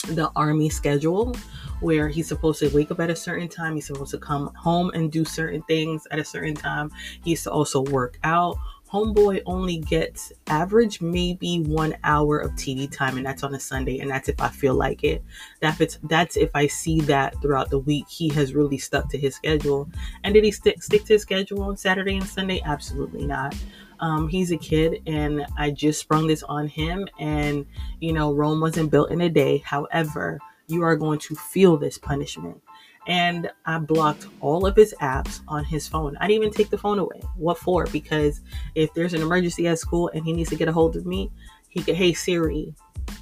the 0.07 0.31
army 0.37 0.69
schedule, 0.69 1.37
where 1.81 2.09
he's 2.09 2.29
supposed 2.29 2.61
to 2.61 2.69
wake 2.71 2.91
up 2.91 3.01
at 3.01 3.11
a 3.11 3.17
certain 3.17 3.49
time. 3.49 3.75
He's 3.75 3.87
supposed 3.87 4.13
to 4.13 4.19
come 4.19 4.53
home 4.55 4.91
and 4.95 5.11
do 5.11 5.25
certain 5.25 5.63
things 5.63 6.07
at 6.11 6.19
a 6.19 6.25
certain 6.25 6.55
time. 6.55 6.91
He's 7.25 7.43
to 7.45 7.51
also 7.51 7.83
work 7.83 8.19
out 8.25 8.57
Homeboy 8.91 9.43
only 9.45 9.79
gets 9.79 10.33
average 10.47 11.03
maybe 11.03 11.61
one 11.61 11.95
hour 12.05 12.39
of 12.39 12.53
TV 12.53 12.91
time, 12.91 13.19
and 13.19 13.27
that's 13.27 13.43
on 13.43 13.55
a 13.55 13.61
Sunday, 13.61 13.99
and 13.99 14.11
that's 14.11 14.31
if 14.31 14.41
I 14.41 14.49
feel 14.49 14.75
like 14.75 15.05
it. 15.05 15.23
That 15.61 15.79
it's, 15.81 15.99
that's 16.05 16.39
if 16.39 16.51
I 16.55 16.69
see 16.69 17.01
that 17.03 17.41
throughout 17.43 17.69
the 17.69 17.79
week 17.79 18.09
he 18.09 18.31
has 18.31 18.55
really 18.55 18.79
stuck 18.79 19.11
to 19.11 19.19
his 19.19 19.35
schedule. 19.35 19.91
And 20.25 20.33
did 20.33 20.45
he 20.45 20.51
stick 20.51 20.83
stick 20.83 21.05
to 21.05 21.15
his 21.15 21.23
schedule 21.23 21.63
on 21.63 21.77
Saturday 21.77 22.17
and 22.17 22.27
Sunday? 22.27 22.63
Absolutely 22.65 23.27
not. 23.27 23.55
Um, 24.01 24.29
he's 24.29 24.51
a 24.53 24.57
kid, 24.57 25.03
and 25.07 25.47
I 25.57 25.71
just 25.71 26.01
sprung 26.01 26.27
this 26.27 26.43
on 26.45 26.69
him. 26.69 27.09
And 27.19 27.67
you 28.01 28.13
know, 28.13 28.33
Rome 28.33 28.61
wasn't 28.61 28.91
built 28.91 29.11
in 29.11 29.21
a 29.23 29.29
day. 29.29 29.59
However, 29.59 30.39
you 30.67 30.83
are 30.83 30.97
going 30.97 31.19
to 31.21 31.35
feel 31.35 31.77
this 31.77 31.99
punishment 31.99 32.61
and 33.09 33.51
I 33.65 33.79
blocked 33.79 34.27
all 34.41 34.67
of 34.67 34.77
his 34.77 34.95
apps 35.01 35.41
on 35.49 35.65
his 35.65 35.89
phone. 35.89 36.17
I 36.19 36.29
didn't 36.29 36.43
even 36.43 36.53
take 36.53 36.69
the 36.69 36.79
phone 36.79 36.99
away. 36.99 37.21
What 37.37 37.59
for? 37.59 37.87
Because 37.87 38.43
if 38.75 38.93
there's 38.93 39.15
an 39.15 39.23
emergency 39.23 39.67
at 39.67 39.79
school 39.79 40.11
and 40.15 40.25
he 40.25 40.35
needs 40.35 40.51
to 40.51 40.57
get 40.57 40.69
a 40.69 40.73
hold 40.73 40.95
of 40.95 41.07
me, 41.07 41.33
he 41.71 41.83
could, 41.83 41.97
hey 41.97 42.13
Siri, 42.13 42.75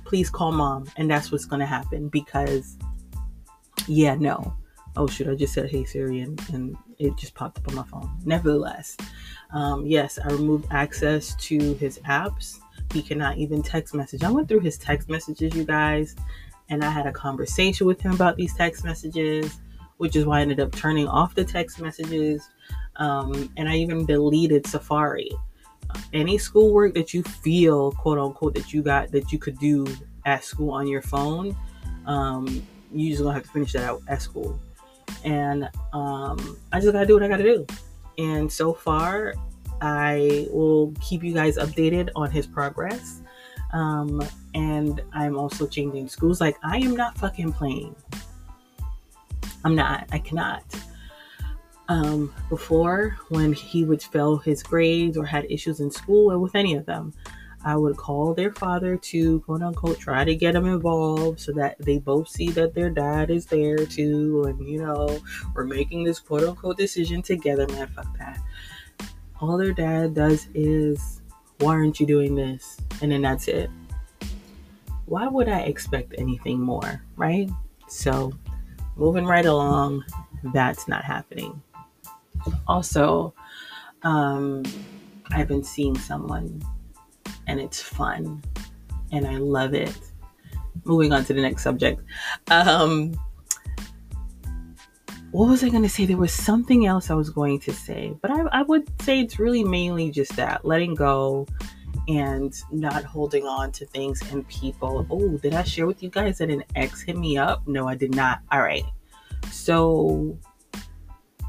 please 0.04 0.28
call 0.28 0.50
mom. 0.50 0.87
And 0.97 1.09
that's 1.09 1.30
what's 1.30 1.45
going 1.45 1.61
to 1.61 1.66
happen 1.66 2.09
because, 2.09 2.76
yeah, 3.87 4.16
no. 4.16 4.54
Oh, 4.97 5.06
shoot, 5.06 5.28
I 5.28 5.37
just 5.37 5.54
said 5.54 5.71
hey 5.71 5.85
Siri 5.85 6.21
and, 6.21 6.40
and 6.52 6.76
it 6.98 7.16
just 7.16 7.34
popped 7.34 7.58
up 7.58 7.68
on 7.68 7.74
my 7.74 7.82
phone. 7.84 8.10
Nevertheless, 8.24 8.96
um, 9.50 9.86
yes, 9.86 10.18
I 10.22 10.28
removed 10.30 10.66
access 10.70 11.34
to 11.36 11.74
his 11.74 11.98
apps. 12.00 12.58
He 12.92 13.02
cannot 13.02 13.36
even 13.38 13.62
text 13.62 13.94
message. 13.94 14.22
I 14.22 14.30
went 14.30 14.48
through 14.48 14.60
his 14.60 14.78
text 14.78 15.08
messages, 15.08 15.54
you 15.54 15.64
guys, 15.64 16.16
and 16.68 16.84
I 16.84 16.90
had 16.90 17.06
a 17.06 17.12
conversation 17.12 17.86
with 17.86 18.00
him 18.00 18.12
about 18.12 18.36
these 18.36 18.54
text 18.54 18.84
messages 18.84 19.58
which 19.98 20.14
is 20.14 20.26
why 20.26 20.40
I 20.40 20.42
ended 20.42 20.60
up 20.60 20.72
turning 20.72 21.08
off 21.08 21.34
the 21.34 21.42
text 21.42 21.80
messages. 21.80 22.50
Um, 22.96 23.50
and 23.56 23.66
I 23.66 23.76
even 23.76 24.04
deleted 24.04 24.66
Safari 24.66 25.30
any 26.12 26.38
schoolwork 26.38 26.94
that 26.94 27.14
you 27.14 27.22
feel, 27.22 27.92
quote 27.92 28.18
unquote, 28.18 28.54
that 28.54 28.72
you 28.72 28.82
got 28.82 29.10
that 29.12 29.32
you 29.32 29.38
could 29.38 29.58
do 29.58 29.86
at 30.24 30.44
school 30.44 30.70
on 30.70 30.86
your 30.86 31.02
phone, 31.02 31.56
um, 32.06 32.66
you 32.92 33.10
just 33.10 33.22
gonna 33.22 33.34
have 33.34 33.44
to 33.44 33.50
finish 33.50 33.72
that 33.72 33.84
out 33.84 34.02
at 34.08 34.22
school. 34.22 34.58
And 35.25 35.68
um, 35.92 36.58
I 36.73 36.80
just 36.80 36.92
gotta 36.92 37.06
do 37.06 37.14
what 37.14 37.23
I 37.23 37.28
gotta 37.28 37.42
do. 37.42 37.66
And 38.18 38.50
so 38.50 38.73
far, 38.73 39.35
I 39.80 40.49
will 40.50 40.92
keep 41.00 41.23
you 41.23 41.35
guys 41.35 41.58
updated 41.58 42.11
on 42.16 42.30
his 42.30 42.46
progress. 42.46 43.23
Um, 43.73 44.23
and 44.54 45.02
I'm 45.12 45.37
also 45.37 45.66
changing 45.66 46.08
schools. 46.08 46.40
Like, 46.40 46.56
I 46.62 46.78
am 46.78 46.96
not 46.96 47.18
fucking 47.18 47.52
playing. 47.52 47.94
I'm 49.64 49.75
not. 49.75 50.08
I 50.12 50.18
cannot. 50.18 50.64
Um, 51.88 52.32
before, 52.49 53.16
when 53.28 53.52
he 53.52 53.85
would 53.85 54.02
fail 54.02 54.38
his 54.38 54.62
grades 54.62 55.16
or 55.16 55.25
had 55.25 55.46
issues 55.50 55.80
in 55.80 55.90
school 55.90 56.32
or 56.32 56.38
with 56.38 56.54
any 56.54 56.75
of 56.75 56.87
them, 56.87 57.12
I 57.64 57.76
would 57.76 57.96
call 57.96 58.34
their 58.34 58.52
father 58.52 58.96
to 58.96 59.40
quote 59.40 59.62
unquote 59.62 59.98
try 59.98 60.25
to 60.25 60.34
get 60.34 60.52
them 60.52 60.66
involved 60.66 61.40
so 61.40 61.52
that 61.52 61.76
they 61.78 61.98
both 61.98 62.28
see 62.28 62.50
that 62.50 62.75
their 62.75 62.90
dad 62.90 63.30
is 63.30 63.46
there 63.46 63.84
too. 63.86 64.44
And, 64.46 64.68
you 64.68 64.78
know, 64.78 65.18
we're 65.54 65.64
making 65.64 66.04
this 66.04 66.20
quote 66.20 66.44
unquote 66.44 66.76
decision 66.76 67.22
together. 67.22 67.66
Man, 67.68 67.88
fuck 67.88 68.06
that. 68.18 68.40
All 69.40 69.56
their 69.56 69.72
dad 69.72 70.14
does 70.14 70.48
is, 70.54 71.22
why 71.58 71.72
aren't 71.72 72.00
you 72.00 72.06
doing 72.06 72.34
this? 72.34 72.78
And 73.02 73.10
then 73.10 73.22
that's 73.22 73.48
it. 73.48 73.70
Why 75.06 75.26
would 75.26 75.48
I 75.48 75.60
expect 75.60 76.14
anything 76.18 76.60
more, 76.60 77.02
right? 77.16 77.48
So, 77.88 78.32
moving 78.96 79.25
right 79.25 79.46
along, 79.46 80.04
that's 80.52 80.88
not 80.88 81.04
happening. 81.04 81.60
Also, 82.66 83.34
um, 84.02 84.62
I've 85.30 85.48
been 85.48 85.64
seeing 85.64 85.96
someone 85.96 86.62
and 87.46 87.60
it's 87.60 87.80
fun 87.80 88.42
and 89.12 89.26
I 89.26 89.38
love 89.38 89.74
it. 89.74 89.96
Moving 90.84 91.12
on 91.12 91.24
to 91.24 91.32
the 91.32 91.40
next 91.40 91.62
subject. 91.62 92.02
Um, 92.50 93.18
what 95.30 95.48
was 95.48 95.64
I 95.64 95.68
going 95.68 95.82
to 95.82 95.88
say? 95.88 96.06
There 96.06 96.16
was 96.16 96.32
something 96.32 96.86
else 96.86 97.10
I 97.10 97.14
was 97.14 97.30
going 97.30 97.60
to 97.60 97.72
say, 97.72 98.16
but 98.22 98.30
I, 98.30 98.40
I 98.52 98.62
would 98.62 98.88
say 99.02 99.20
it's 99.20 99.38
really 99.38 99.64
mainly 99.64 100.10
just 100.10 100.36
that 100.36 100.64
letting 100.64 100.94
go 100.94 101.46
and 102.08 102.54
not 102.70 103.04
holding 103.04 103.46
on 103.46 103.72
to 103.72 103.86
things 103.86 104.22
and 104.30 104.46
people. 104.48 105.06
Oh, 105.10 105.36
did 105.38 105.54
I 105.54 105.62
share 105.62 105.86
with 105.86 106.02
you 106.02 106.10
guys 106.10 106.38
that 106.38 106.50
an 106.50 106.62
ex 106.74 107.02
hit 107.02 107.16
me 107.16 107.36
up? 107.36 107.66
No, 107.66 107.88
I 107.88 107.96
did 107.96 108.14
not. 108.14 108.40
All 108.52 108.62
right. 108.62 108.84
So 109.50 110.38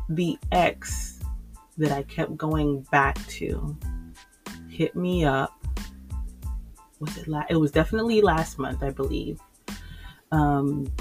the 0.10 0.38
ex 0.52 1.20
that 1.78 1.92
I 1.92 2.04
kept 2.04 2.36
going 2.38 2.82
back 2.92 3.26
to 3.28 3.78
hit 4.70 4.96
me 4.96 5.26
up. 5.26 5.57
Was 7.00 7.18
it 7.18 7.28
last? 7.28 7.52
It 7.52 7.56
was 7.56 7.72
definitely 7.72 8.22
last 8.22 8.60
month, 8.60 8.84
I 8.84 8.90
believe. 8.90 9.40
Um, 10.32 10.92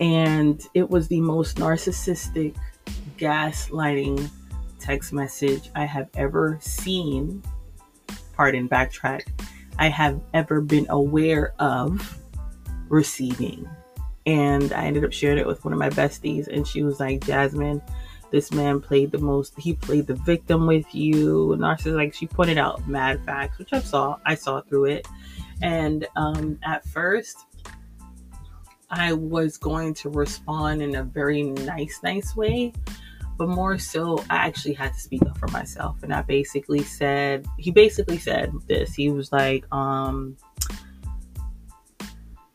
and 0.00 0.62
it 0.74 0.88
was 0.88 1.08
the 1.08 1.20
most 1.20 1.56
narcissistic, 1.56 2.56
gaslighting 3.18 4.30
text 4.78 5.12
message 5.12 5.70
I 5.74 5.84
have 5.84 6.08
ever 6.14 6.58
seen. 6.60 7.42
Pardon, 8.34 8.68
backtrack. 8.68 9.22
I 9.78 9.88
have 9.88 10.20
ever 10.32 10.60
been 10.60 10.86
aware 10.90 11.54
of 11.58 12.18
receiving. 12.88 13.68
And 14.26 14.72
I 14.72 14.84
ended 14.86 15.04
up 15.04 15.12
sharing 15.12 15.38
it 15.38 15.46
with 15.46 15.64
one 15.64 15.72
of 15.72 15.78
my 15.78 15.90
besties, 15.90 16.48
and 16.48 16.66
she 16.66 16.82
was 16.82 16.98
like, 16.98 17.24
Jasmine, 17.24 17.82
this 18.34 18.50
man 18.50 18.80
played 18.80 19.12
the 19.12 19.18
most, 19.18 19.56
he 19.60 19.74
played 19.74 20.08
the 20.08 20.16
victim 20.16 20.66
with 20.66 20.92
you. 20.92 21.54
Narcissist, 21.56 21.94
like 21.94 22.12
she 22.12 22.26
pointed 22.26 22.58
out 22.58 22.88
mad 22.88 23.24
facts, 23.24 23.58
which 23.58 23.72
I 23.72 23.78
saw, 23.78 24.18
I 24.26 24.34
saw 24.34 24.60
through 24.62 24.86
it. 24.86 25.06
And 25.62 26.04
um, 26.16 26.58
at 26.64 26.84
first, 26.84 27.46
I 28.90 29.12
was 29.12 29.56
going 29.56 29.94
to 29.94 30.08
respond 30.10 30.82
in 30.82 30.96
a 30.96 31.04
very 31.04 31.44
nice, 31.44 32.00
nice 32.02 32.34
way, 32.34 32.72
but 33.38 33.48
more 33.48 33.78
so, 33.78 34.18
I 34.28 34.38
actually 34.48 34.74
had 34.74 34.94
to 34.94 34.98
speak 34.98 35.22
up 35.22 35.38
for 35.38 35.46
myself. 35.48 36.02
And 36.02 36.12
I 36.12 36.22
basically 36.22 36.82
said, 36.82 37.46
he 37.56 37.70
basically 37.70 38.18
said 38.18 38.52
this. 38.66 38.94
He 38.94 39.10
was 39.10 39.30
like, 39.30 39.64
um, 39.72 40.36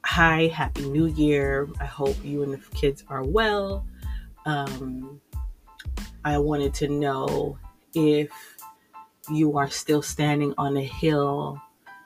hi, 0.04 0.48
happy 0.48 0.90
new 0.90 1.08
year. 1.08 1.70
I 1.80 1.86
hope 1.86 2.18
you 2.22 2.44
and 2.44 2.52
the 2.52 2.76
kids 2.76 3.06
are 3.08 3.24
well. 3.24 3.86
Um, 4.46 5.22
I 6.24 6.38
wanted 6.38 6.74
to 6.76 6.88
know 6.88 7.58
if 7.94 8.30
you 9.32 9.58
are 9.58 9.70
still 9.70 10.02
standing 10.02 10.54
on 10.58 10.78
a 10.78 10.84
hill 10.84 11.62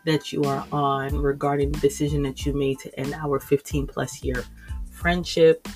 that 0.05 0.31
you 0.31 0.43
are 0.43 0.65
on 0.71 1.17
regarding 1.17 1.71
the 1.71 1.79
decision 1.79 2.23
that 2.23 2.45
you 2.45 2.53
made 2.53 2.79
to 2.79 2.99
end 2.99 3.13
our 3.13 3.39
15 3.39 3.87
plus 3.87 4.23
year 4.23 4.43
friendship. 4.91 5.67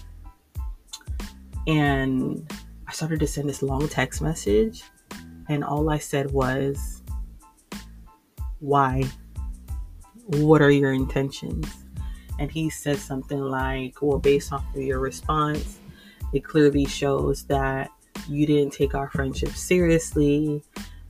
And 1.66 2.52
I 2.88 2.92
started 2.92 3.20
to 3.22 3.28
send 3.28 3.50
this 3.50 3.62
long 3.62 3.88
text 3.88 4.22
message, 4.22 4.84
and 5.50 5.64
all 5.64 5.90
I 5.90 5.98
said 5.98 6.32
was, 6.32 7.02
Why? 8.60 9.04
What 10.26 10.62
are 10.62 10.72
your 10.72 10.94
intentions? 10.94 11.68
and 12.40 12.52
he 12.52 12.70
said 12.70 12.98
something 12.98 13.40
like, 13.40 14.02
Well, 14.02 14.20
based 14.20 14.54
off 14.54 14.64
of 14.76 14.82
your 14.82 15.00
response, 15.00 15.80
it 16.34 16.44
clearly 16.44 16.86
shows 16.86 17.44
that 17.46 17.92
you 18.28 18.46
didn't 18.46 18.74
take 18.74 18.96
our 18.96 19.10
friendship 19.10 19.50
seriously. 19.50 20.64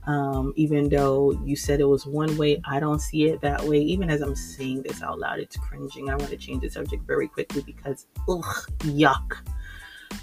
Um, 0.06 0.54
even 0.56 0.88
though 0.88 1.32
you 1.44 1.54
said 1.54 1.80
it 1.80 1.84
was 1.84 2.06
one 2.06 2.34
way, 2.38 2.62
I 2.64 2.80
don't 2.80 2.98
see 2.98 3.28
it 3.28 3.42
that 3.42 3.62
way. 3.62 3.78
Even 3.78 4.08
as 4.08 4.22
I'm 4.22 4.34
saying 4.34 4.82
this 4.82 5.02
out 5.02 5.18
loud, 5.18 5.38
it's 5.38 5.56
cringing. 5.56 6.08
I 6.08 6.16
want 6.16 6.30
to 6.30 6.36
change 6.36 6.62
the 6.62 6.70
subject 6.70 7.06
very 7.06 7.28
quickly 7.28 7.62
because, 7.62 8.06
ugh, 8.26 8.44
yuck. 8.84 9.36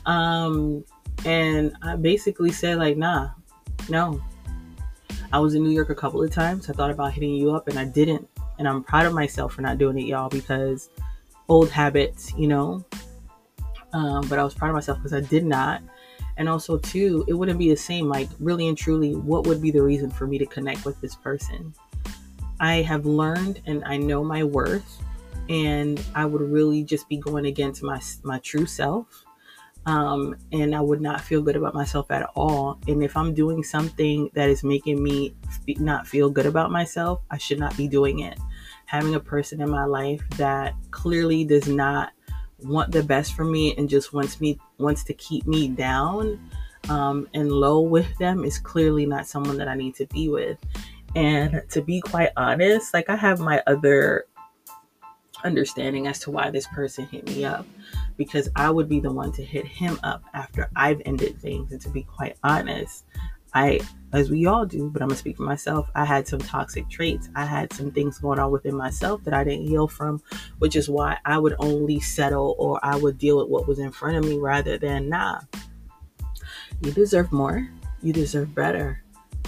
Um, 0.07 0.83
and 1.23 1.75
I 1.83 1.97
basically 1.97 2.51
said, 2.51 2.79
like, 2.79 2.97
nah, 2.97 3.29
no. 3.87 4.21
I 5.31 5.39
was 5.39 5.53
in 5.53 5.63
New 5.63 5.69
York 5.69 5.89
a 5.89 5.95
couple 5.95 6.23
of 6.23 6.31
times. 6.31 6.69
I 6.69 6.73
thought 6.73 6.91
about 6.91 7.13
hitting 7.13 7.35
you 7.35 7.53
up 7.53 7.67
and 7.67 7.77
I 7.77 7.85
didn't. 7.85 8.27
And 8.57 8.67
I'm 8.67 8.83
proud 8.83 9.05
of 9.05 9.13
myself 9.13 9.53
for 9.53 9.61
not 9.61 9.77
doing 9.77 9.99
it, 9.99 10.05
y'all, 10.05 10.29
because 10.29 10.89
old 11.47 11.69
habits, 11.69 12.33
you 12.35 12.47
know. 12.47 12.83
Um, 13.93 14.27
but 14.27 14.39
I 14.39 14.43
was 14.43 14.53
proud 14.53 14.69
of 14.69 14.75
myself 14.75 14.97
because 14.97 15.13
I 15.13 15.21
did 15.21 15.45
not. 15.45 15.81
And 16.37 16.49
also, 16.49 16.77
too, 16.77 17.23
it 17.27 17.33
wouldn't 17.33 17.59
be 17.59 17.69
the 17.69 17.77
same. 17.77 18.07
Like, 18.09 18.29
really 18.39 18.67
and 18.67 18.77
truly, 18.77 19.15
what 19.15 19.47
would 19.47 19.61
be 19.61 19.71
the 19.71 19.81
reason 19.81 20.09
for 20.09 20.27
me 20.27 20.37
to 20.37 20.45
connect 20.45 20.85
with 20.85 20.99
this 21.01 21.15
person? 21.15 21.73
I 22.59 22.75
have 22.81 23.05
learned 23.05 23.61
and 23.65 23.83
I 23.85 23.97
know 23.97 24.23
my 24.23 24.43
worth, 24.43 25.01
and 25.49 26.01
I 26.13 26.25
would 26.25 26.41
really 26.41 26.83
just 26.83 27.07
be 27.09 27.17
going 27.17 27.45
against 27.45 27.83
my 27.83 28.01
my 28.23 28.39
true 28.39 28.65
self. 28.65 29.23
Um, 29.85 30.35
and 30.51 30.75
I 30.75 30.81
would 30.81 30.99
not 30.99 31.21
feel 31.21 31.43
good 31.43 31.55
about 31.55 31.75
myself 31.75 32.09
at 32.09 32.27
all. 32.35 32.79
And 32.87 33.03
if 33.03 33.15
I'm 33.15 33.35
doing 33.35 33.63
something 33.63 34.31
that 34.33 34.49
is 34.49 34.63
making 34.63 35.03
me 35.03 35.35
not 35.77 36.07
feel 36.07 36.29
good 36.29 36.47
about 36.47 36.71
myself, 36.71 37.21
I 37.29 37.37
should 37.37 37.59
not 37.59 37.77
be 37.77 37.87
doing 37.87 38.19
it. 38.19 38.39
Having 38.87 39.13
a 39.13 39.19
person 39.19 39.61
in 39.61 39.69
my 39.69 39.85
life 39.85 40.23
that 40.37 40.73
clearly 40.89 41.43
does 41.43 41.67
not 41.67 42.13
want 42.59 42.91
the 42.91 43.03
best 43.03 43.33
for 43.33 43.43
me 43.43 43.75
and 43.77 43.89
just 43.89 44.13
wants 44.13 44.39
me 44.39 44.59
wants 44.77 45.03
to 45.03 45.13
keep 45.13 45.45
me 45.45 45.67
down 45.67 46.39
um, 46.89 47.27
and 47.33 47.51
low 47.51 47.81
with 47.81 48.17
them 48.17 48.43
is 48.43 48.59
clearly 48.59 49.05
not 49.05 49.27
someone 49.27 49.57
that 49.57 49.67
I 49.67 49.75
need 49.75 49.95
to 49.95 50.05
be 50.07 50.29
with. 50.29 50.57
And 51.15 51.63
to 51.69 51.81
be 51.81 52.01
quite 52.01 52.29
honest, 52.35 52.93
like 52.93 53.09
I 53.09 53.15
have 53.15 53.39
my 53.39 53.61
other 53.65 54.25
understanding 55.43 56.07
as 56.07 56.19
to 56.19 56.31
why 56.31 56.49
this 56.49 56.67
person 56.67 57.05
hit 57.05 57.25
me 57.27 57.45
up 57.45 57.65
because 58.17 58.49
I 58.55 58.69
would 58.69 58.89
be 58.89 58.99
the 58.99 59.11
one 59.11 59.31
to 59.33 59.43
hit 59.43 59.65
him 59.65 59.99
up 60.03 60.23
after 60.33 60.69
I've 60.75 61.01
ended 61.05 61.39
things. 61.39 61.71
And 61.71 61.81
to 61.81 61.89
be 61.89 62.03
quite 62.03 62.37
honest, 62.43 63.05
I, 63.55 63.79
as 64.13 64.29
we 64.29 64.45
all 64.45 64.65
do, 64.65 64.89
but 64.89 65.01
I'm 65.01 65.07
gonna 65.07 65.17
speak 65.17 65.37
for 65.37 65.43
myself, 65.43 65.89
I 65.95 66.05
had 66.05 66.27
some 66.27 66.39
toxic 66.39 66.89
traits. 66.89 67.29
I 67.35 67.45
had 67.45 67.71
some 67.73 67.89
things 67.89 68.19
going 68.19 68.37
on 68.37 68.51
within 68.51 68.75
myself 68.75 69.23
that 69.23 69.33
I 69.33 69.43
didn't 69.43 69.67
heal 69.67 69.87
from, 69.87 70.21
which 70.59 70.75
is 70.75 70.89
why 70.89 71.17
I 71.25 71.39
would 71.39 71.55
only 71.59 71.99
settle 72.01 72.55
or 72.59 72.79
I 72.83 72.95
would 72.97 73.17
deal 73.17 73.37
with 73.37 73.47
what 73.47 73.67
was 73.67 73.79
in 73.79 73.91
front 73.91 74.17
of 74.17 74.25
me 74.25 74.37
rather 74.37 74.77
than, 74.77 75.09
nah, 75.09 75.39
you 76.81 76.91
deserve 76.91 77.31
more. 77.31 77.67
You 78.01 78.13
deserve 78.13 78.53
better. 78.53 79.01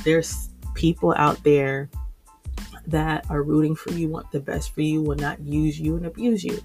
There's 0.04 0.50
people 0.74 1.14
out 1.18 1.44
there 1.44 1.90
that 2.88 3.30
are 3.30 3.44
rooting 3.44 3.76
for 3.76 3.92
you, 3.92 4.08
want 4.08 4.32
the 4.32 4.40
best 4.40 4.74
for 4.74 4.82
you, 4.82 5.02
will 5.02 5.18
not 5.18 5.40
use 5.42 5.80
you 5.80 5.98
and 5.98 6.06
abuse 6.06 6.44
you. 6.44 6.60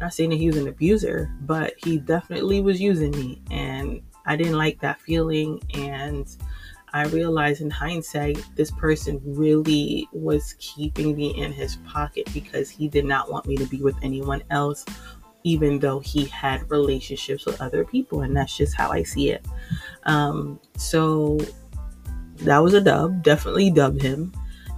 Not 0.00 0.14
saying 0.14 0.30
that 0.30 0.36
he 0.36 0.46
was 0.46 0.56
an 0.56 0.68
abuser, 0.68 1.30
but 1.42 1.74
he 1.76 1.98
definitely 1.98 2.62
was 2.62 2.80
using 2.80 3.10
me. 3.10 3.42
And 3.50 4.00
I 4.24 4.36
didn't 4.36 4.56
like 4.56 4.80
that 4.80 5.00
feeling. 5.00 5.60
And 5.74 6.26
I 6.92 7.06
realized 7.06 7.60
in 7.60 7.70
hindsight, 7.70 8.44
this 8.56 8.70
person 8.70 9.20
really 9.24 10.08
was 10.12 10.54
keeping 10.58 11.14
me 11.16 11.40
in 11.40 11.52
his 11.52 11.76
pocket 11.76 12.28
because 12.32 12.68
he 12.68 12.88
did 12.88 13.04
not 13.04 13.30
want 13.30 13.46
me 13.46 13.56
to 13.56 13.66
be 13.66 13.82
with 13.82 13.96
anyone 14.02 14.42
else, 14.50 14.84
even 15.44 15.78
though 15.78 16.00
he 16.00 16.24
had 16.26 16.68
relationships 16.70 17.46
with 17.46 17.60
other 17.60 17.84
people. 17.84 18.22
And 18.22 18.36
that's 18.36 18.56
just 18.56 18.74
how 18.74 18.90
I 18.90 19.02
see 19.02 19.30
it. 19.30 19.46
Um, 20.04 20.58
so 20.76 21.38
that 22.38 22.58
was 22.58 22.74
a 22.74 22.80
dub. 22.80 23.22
Definitely 23.22 23.70
dub 23.70 24.00
him. 24.00 24.32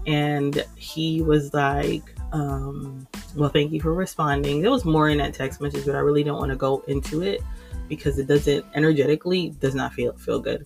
And 0.07 0.65
he 0.77 1.23
was 1.23 1.55
like, 1.55 2.03
um, 2.33 3.07
well, 3.37 3.51
thank 3.51 3.73
you 3.73 3.81
for 3.81 3.95
responding. 3.95 4.61
There 4.61 4.71
was 4.71 4.85
more 4.85 5.09
in 5.09 5.19
that 5.19 5.35
text 5.35 5.61
message, 5.61 5.87
but 5.87 5.95
I 5.95 5.99
really 5.99 6.25
don't 6.25 6.39
want 6.39 6.51
to 6.51 6.57
go 6.57 6.83
into 6.89 7.23
it 7.23 7.41
because 7.89 8.19
it 8.19 8.27
doesn't 8.27 8.65
energetically 8.75 9.51
does 9.61 9.75
not 9.75 9.93
feel 9.93 10.13
feel 10.15 10.41
good. 10.41 10.65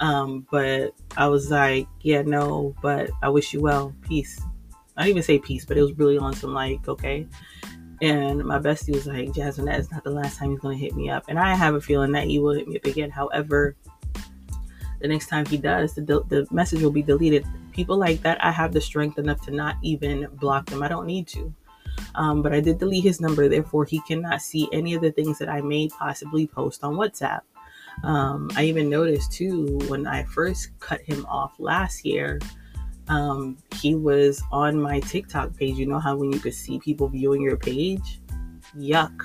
Um, 0.00 0.46
but 0.50 0.94
I 1.16 1.26
was 1.28 1.50
like, 1.50 1.86
yeah, 2.02 2.22
no, 2.22 2.74
but 2.82 3.10
I 3.22 3.28
wish 3.28 3.52
you 3.52 3.60
well. 3.60 3.94
Peace. 4.02 4.40
I 4.96 5.02
didn't 5.02 5.10
even 5.10 5.22
say 5.22 5.38
peace, 5.38 5.64
but 5.64 5.76
it 5.76 5.82
was 5.82 5.92
really 5.98 6.18
on 6.18 6.34
some 6.34 6.54
like, 6.54 6.86
okay. 6.88 7.26
And 8.02 8.44
my 8.44 8.58
bestie 8.58 8.94
was 8.94 9.06
like, 9.06 9.32
Jasmine, 9.32 9.66
that 9.66 9.80
is 9.80 9.90
not 9.90 10.04
the 10.04 10.10
last 10.10 10.38
time 10.38 10.50
he's 10.50 10.60
gonna 10.60 10.76
hit 10.76 10.94
me 10.94 11.08
up. 11.08 11.24
And 11.28 11.38
I 11.38 11.54
have 11.54 11.74
a 11.74 11.80
feeling 11.80 12.12
that 12.12 12.24
he 12.24 12.38
will 12.38 12.52
hit 12.52 12.68
me 12.68 12.76
up 12.76 12.84
again. 12.84 13.10
However, 13.10 13.74
the 15.00 15.08
next 15.08 15.28
time 15.28 15.46
he 15.46 15.56
does, 15.56 15.94
the, 15.94 16.02
the 16.02 16.46
message 16.50 16.82
will 16.82 16.90
be 16.90 17.02
deleted. 17.02 17.46
People 17.72 17.96
like 17.98 18.22
that, 18.22 18.42
I 18.42 18.50
have 18.50 18.72
the 18.72 18.80
strength 18.80 19.18
enough 19.18 19.42
to 19.42 19.50
not 19.50 19.76
even 19.82 20.26
block 20.32 20.66
them. 20.66 20.82
I 20.82 20.88
don't 20.88 21.06
need 21.06 21.26
to. 21.28 21.54
Um, 22.14 22.42
but 22.42 22.52
I 22.52 22.60
did 22.60 22.78
delete 22.78 23.04
his 23.04 23.20
number, 23.20 23.48
therefore, 23.48 23.84
he 23.84 24.00
cannot 24.00 24.42
see 24.42 24.68
any 24.72 24.94
of 24.94 25.02
the 25.02 25.12
things 25.12 25.38
that 25.38 25.48
I 25.48 25.60
may 25.60 25.88
possibly 25.88 26.46
post 26.46 26.84
on 26.84 26.94
WhatsApp. 26.94 27.40
Um, 28.04 28.50
I 28.56 28.64
even 28.64 28.88
noticed 28.88 29.32
too 29.32 29.78
when 29.88 30.06
I 30.06 30.24
first 30.24 30.78
cut 30.80 31.00
him 31.02 31.26
off 31.26 31.54
last 31.58 32.04
year, 32.04 32.38
um, 33.08 33.56
he 33.74 33.94
was 33.94 34.42
on 34.52 34.80
my 34.80 35.00
TikTok 35.00 35.56
page. 35.56 35.76
You 35.76 35.86
know 35.86 35.98
how 35.98 36.16
when 36.16 36.32
you 36.32 36.38
could 36.38 36.54
see 36.54 36.78
people 36.78 37.08
viewing 37.08 37.42
your 37.42 37.56
page? 37.56 38.20
Yuck. 38.76 39.16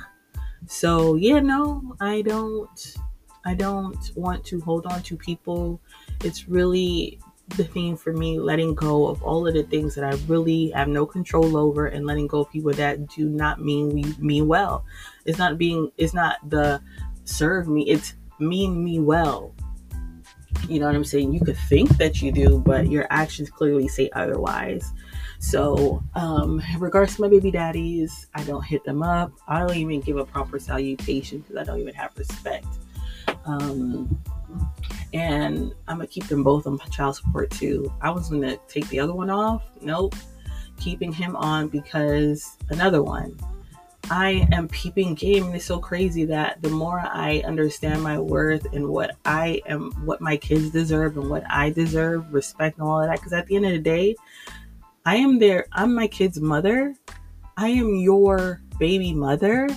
So, 0.68 1.16
yeah, 1.16 1.40
no, 1.40 1.96
I 2.00 2.22
don't. 2.22 2.96
I 3.44 3.56
don't 3.56 4.12
want 4.16 4.46
to 4.46 4.62
hold 4.62 4.86
on 4.86 5.02
to 5.04 5.18
people. 5.18 5.82
It's 6.24 6.48
really 6.48 7.20
the 7.58 7.64
theme 7.64 7.98
for 7.98 8.14
me 8.14 8.40
letting 8.40 8.76
go 8.76 9.08
of 9.08 9.22
all 9.24 9.48
of 9.48 9.54
the 9.54 9.64
things 9.64 9.96
that 9.96 10.04
I 10.04 10.16
really 10.28 10.70
have 10.72 10.88
no 10.88 11.06
control 11.06 11.58
over 11.58 11.88
and 11.88 12.06
letting 12.06 12.28
go 12.28 12.42
of 12.42 12.52
people 12.52 12.72
that 12.74 13.08
do 13.08 13.28
not 13.28 13.60
mean 13.60 13.90
we 13.90 14.04
mean 14.20 14.48
well. 14.48 14.86
It's 15.26 15.38
not 15.38 15.58
being 15.58 15.92
it's 15.98 16.14
not 16.14 16.38
the 16.50 16.82
serve 17.26 17.68
me, 17.68 17.90
it's 17.90 18.14
mean 18.42 18.84
me 18.84 19.00
well. 19.00 19.54
You 20.68 20.80
know 20.80 20.88
what 20.88 20.96
I'm 20.96 21.04
saying? 21.04 21.34
You 21.34 21.40
could 21.40 21.58
think 21.70 21.90
that 21.98 22.22
you 22.22 22.32
do, 22.32 22.60
but 22.60 22.90
your 22.90 23.08
actions 23.10 23.50
clearly 23.50 23.88
say 23.88 24.10
otherwise. 24.14 24.92
So, 25.40 26.04
um, 26.14 26.62
in 26.74 26.80
regards 26.80 27.16
to 27.16 27.22
my 27.22 27.28
baby 27.28 27.52
daddies, 27.52 28.28
I 28.36 28.44
don't 28.44 28.64
hit 28.64 28.84
them 28.84 29.02
up. 29.02 29.32
I 29.48 29.60
don't 29.60 29.76
even 29.76 30.00
give 30.02 30.18
a 30.18 30.26
proper 30.26 30.60
salutation 30.60 31.40
because 31.40 31.58
I 31.58 31.64
don't 31.64 31.80
even 31.80 31.96
have 31.96 32.12
respect. 32.16 32.68
Um, 33.46 34.22
and 35.14 35.74
I'm 35.88 35.98
gonna 35.98 36.08
keep 36.08 36.28
them 36.28 36.44
both 36.44 36.68
on 36.68 36.78
child 36.92 37.16
support 37.16 37.50
too. 37.50 37.92
I 38.02 38.12
was 38.12 38.30
gonna 38.30 38.58
take 38.68 38.88
the 38.90 39.00
other 39.00 39.14
one 39.14 39.30
off. 39.30 39.64
Nope, 39.82 40.16
keeping 40.78 41.12
him 41.12 41.36
on 41.36 41.68
because 41.70 42.58
another 42.70 43.02
one. 43.02 43.36
I 44.12 44.46
am 44.52 44.68
peeping 44.68 45.16
game, 45.16 45.46
and 45.46 45.56
it's 45.56 45.64
so 45.64 45.80
crazy 45.80 46.26
that 46.26 46.62
the 46.62 46.70
more 46.70 47.00
I 47.00 47.42
understand 47.46 48.04
my 48.04 48.20
worth 48.20 48.66
and 48.74 48.90
what 48.90 49.16
I 49.24 49.62
am, 49.66 49.94
what 50.06 50.20
my 50.20 50.36
kids 50.36 50.70
deserve, 50.70 51.16
and 51.16 51.30
what 51.30 51.50
I 51.50 51.70
deserve, 51.70 52.34
respect, 52.34 52.78
and 52.78 52.86
all 52.86 53.02
of 53.02 53.08
that. 53.08 53.20
Because 53.20 53.32
at 53.32 53.48
the 53.48 53.56
end 53.56 53.68
of 53.68 53.72
the 53.72 53.80
day, 53.80 54.18
I 55.06 55.16
am 55.16 55.40
there. 55.40 55.66
I'm 55.72 55.96
my 55.96 56.08
kid's 56.08 56.42
mother. 56.42 56.94
I 57.56 57.70
am 57.70 57.96
your 57.96 58.62
baby 58.78 59.14
mother. 59.14 59.70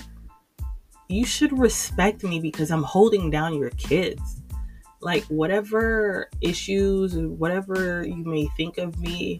You 1.07 1.25
should 1.25 1.57
respect 1.57 2.21
me 2.21 2.41
because 2.41 2.71
I'm 2.71 2.83
holding 2.83 3.29
down 3.29 3.57
your 3.57 3.69
kids 3.71 4.41
like 5.01 5.23
whatever 5.25 6.29
issues 6.41 7.15
whatever 7.15 8.03
you 8.07 8.25
may 8.25 8.47
think 8.57 8.79
of 8.79 8.97
me 8.99 9.39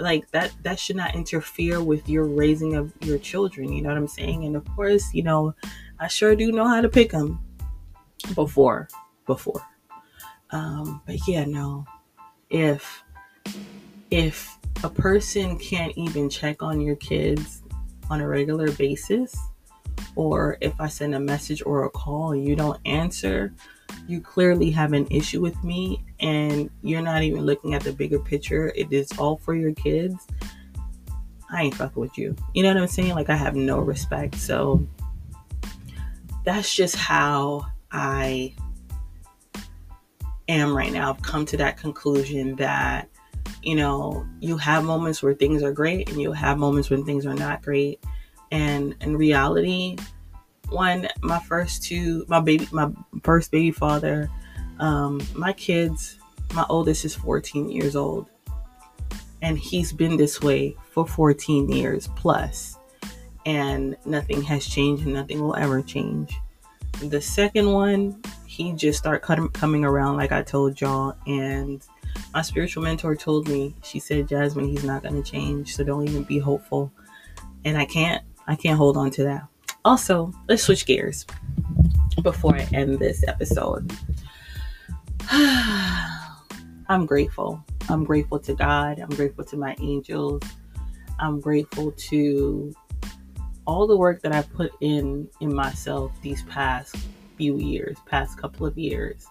like 0.00 0.30
that 0.30 0.52
that 0.62 0.78
should 0.78 0.96
not 0.96 1.14
interfere 1.14 1.82
with 1.82 2.08
your 2.08 2.24
raising 2.24 2.74
of 2.74 2.92
your 3.00 3.18
children 3.18 3.72
you 3.72 3.82
know 3.82 3.88
what 3.88 3.98
i'm 3.98 4.08
saying? 4.08 4.44
And 4.44 4.56
of 4.56 4.64
course 4.74 5.12
you 5.12 5.22
know 5.22 5.54
i 5.98 6.06
sure 6.08 6.34
do 6.34 6.52
know 6.52 6.66
how 6.66 6.80
to 6.80 6.88
pick 6.88 7.10
them 7.10 7.38
before 8.34 8.88
before. 9.26 9.62
Um 10.50 11.02
but 11.06 11.16
yeah 11.26 11.44
no. 11.44 11.84
If 12.50 13.04
if 14.10 14.58
a 14.82 14.88
person 14.88 15.58
can't 15.58 15.96
even 15.96 16.28
check 16.28 16.62
on 16.62 16.80
your 16.80 16.96
kids 16.96 17.62
on 18.08 18.20
a 18.20 18.26
regular 18.26 18.72
basis 18.72 19.36
or 20.16 20.56
if 20.60 20.72
i 20.80 20.88
send 20.88 21.14
a 21.14 21.20
message 21.20 21.62
or 21.64 21.84
a 21.84 21.90
call 21.90 22.34
you 22.34 22.56
don't 22.56 22.80
answer 22.86 23.52
you 24.10 24.20
clearly 24.20 24.70
have 24.70 24.92
an 24.92 25.06
issue 25.10 25.40
with 25.40 25.62
me 25.62 26.04
and 26.18 26.68
you're 26.82 27.00
not 27.00 27.22
even 27.22 27.42
looking 27.42 27.74
at 27.74 27.82
the 27.82 27.92
bigger 27.92 28.18
picture. 28.18 28.72
It 28.74 28.92
is 28.92 29.10
all 29.18 29.36
for 29.36 29.54
your 29.54 29.72
kids. 29.72 30.26
I 31.50 31.62
ain't 31.62 31.74
fucking 31.74 32.00
with 32.00 32.18
you. 32.18 32.34
You 32.54 32.62
know 32.62 32.74
what 32.74 32.82
I'm 32.82 32.88
saying? 32.88 33.14
Like 33.14 33.30
I 33.30 33.36
have 33.36 33.54
no 33.54 33.78
respect. 33.78 34.34
So 34.34 34.86
that's 36.44 36.74
just 36.74 36.96
how 36.96 37.66
I 37.92 38.54
am 40.48 40.76
right 40.76 40.92
now. 40.92 41.10
I've 41.10 41.22
come 41.22 41.46
to 41.46 41.56
that 41.58 41.76
conclusion 41.76 42.56
that 42.56 43.08
you 43.62 43.74
know, 43.74 44.26
you 44.40 44.56
have 44.56 44.84
moments 44.84 45.22
where 45.22 45.34
things 45.34 45.62
are 45.62 45.72
great 45.72 46.08
and 46.08 46.20
you 46.20 46.32
have 46.32 46.58
moments 46.58 46.88
when 46.88 47.04
things 47.04 47.26
are 47.26 47.34
not 47.34 47.62
great. 47.62 48.02
And 48.50 48.96
in 49.00 49.16
reality, 49.16 49.96
one, 50.70 51.08
my 51.22 51.38
first 51.40 51.82
two, 51.82 52.24
my 52.28 52.40
baby, 52.40 52.68
my 52.72 52.90
first 53.22 53.50
baby 53.50 53.70
father, 53.70 54.30
um, 54.78 55.20
my 55.34 55.52
kids, 55.52 56.18
my 56.54 56.64
oldest 56.68 57.04
is 57.04 57.14
14 57.14 57.70
years 57.70 57.96
old, 57.96 58.26
and 59.42 59.58
he's 59.58 59.92
been 59.92 60.16
this 60.16 60.40
way 60.40 60.76
for 60.90 61.06
14 61.06 61.68
years 61.70 62.08
plus, 62.16 62.78
and 63.46 63.96
nothing 64.04 64.42
has 64.42 64.66
changed, 64.66 65.04
and 65.04 65.14
nothing 65.14 65.40
will 65.40 65.56
ever 65.56 65.82
change. 65.82 66.34
The 67.02 67.20
second 67.20 67.72
one, 67.72 68.20
he 68.46 68.72
just 68.72 68.98
started 68.98 69.52
coming 69.52 69.84
around, 69.84 70.16
like 70.16 70.32
I 70.32 70.42
told 70.42 70.80
y'all, 70.80 71.16
and 71.26 71.82
my 72.34 72.42
spiritual 72.42 72.82
mentor 72.82 73.16
told 73.16 73.48
me, 73.48 73.74
she 73.82 73.98
said, 73.98 74.28
Jasmine, 74.28 74.68
he's 74.68 74.84
not 74.84 75.02
going 75.02 75.20
to 75.20 75.30
change, 75.30 75.74
so 75.74 75.84
don't 75.84 76.08
even 76.08 76.24
be 76.24 76.38
hopeful. 76.38 76.92
And 77.64 77.76
I 77.76 77.84
can't, 77.84 78.22
I 78.46 78.56
can't 78.56 78.76
hold 78.76 78.96
on 78.96 79.10
to 79.12 79.24
that. 79.24 79.49
Also, 79.84 80.32
let's 80.48 80.62
switch 80.62 80.84
gears 80.84 81.26
before 82.22 82.54
I 82.54 82.68
end 82.72 82.98
this 82.98 83.24
episode. 83.26 83.92
I'm 85.30 87.06
grateful. 87.06 87.64
I'm 87.88 88.04
grateful 88.04 88.38
to 88.40 88.54
God. 88.54 88.98
I'm 88.98 89.08
grateful 89.10 89.44
to 89.44 89.56
my 89.56 89.74
angels. 89.80 90.42
I'm 91.18 91.40
grateful 91.40 91.92
to 91.92 92.74
all 93.66 93.86
the 93.86 93.96
work 93.96 94.20
that 94.22 94.32
I 94.32 94.42
put 94.42 94.72
in 94.80 95.28
in 95.40 95.54
myself 95.54 96.12
these 96.22 96.42
past 96.44 96.96
few 97.36 97.56
years, 97.56 97.96
past 98.06 98.38
couple 98.38 98.66
of 98.66 98.76
years, 98.76 99.26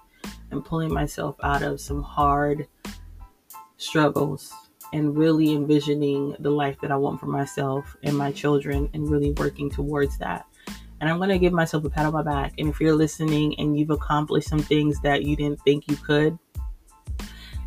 and 0.52 0.66
pulling 0.66 0.94
myself 0.94 1.36
out 1.44 1.62
of 1.62 1.80
some 1.80 2.02
hard 2.02 2.68
struggles 3.78 4.52
and 4.94 5.18
really 5.18 5.54
envisioning 5.54 6.36
the 6.40 6.50
life 6.50 6.78
that 6.82 6.92
I 6.92 6.96
want 6.96 7.20
for 7.20 7.28
myself 7.28 7.96
and 8.04 8.18
my 8.18 8.32
children 8.32 8.90
and 8.94 9.10
really 9.10 9.32
working 9.34 9.70
towards 9.70 10.18
that. 10.18 10.46
And 11.02 11.10
I'm 11.10 11.18
going 11.18 11.30
to 11.30 11.40
give 11.40 11.54
myself 11.54 11.86
a 11.86 11.90
pat 11.90 12.06
on 12.06 12.14
my 12.14 12.24
back. 12.24 12.54
And 12.58 12.70
if 12.70 12.82
you're 12.82 12.96
listening 12.96 13.58
and 13.60 13.78
you've 13.78 13.92
accomplished 13.92 14.50
some 14.50 14.60
things 14.60 15.00
that 15.02 15.24
you 15.24 15.36
didn't 15.36 15.62
think 15.62 15.88
you 15.88 15.96
could, 15.96 16.38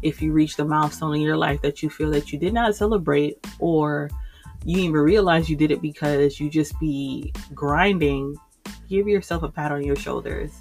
if 0.02 0.20
you 0.20 0.32
reached 0.32 0.58
a 0.58 0.64
milestone 0.64 1.14
in 1.14 1.20
your 1.22 1.36
life 1.36 1.62
that 1.62 1.82
you 1.82 1.88
feel 1.88 2.10
that 2.10 2.32
you 2.32 2.38
did 2.38 2.52
not 2.52 2.74
celebrate 2.74 3.38
or 3.58 4.10
you 4.64 4.80
even 4.80 4.92
realize 4.92 5.48
you 5.48 5.56
did 5.56 5.70
it 5.70 5.80
because 5.80 6.40
you 6.40 6.50
just 6.50 6.78
be 6.78 7.32
grinding, 7.54 8.36
give 8.88 9.08
yourself 9.08 9.42
a 9.44 9.48
pat 9.48 9.72
on 9.72 9.82
your 9.84 9.96
shoulders 9.96 10.60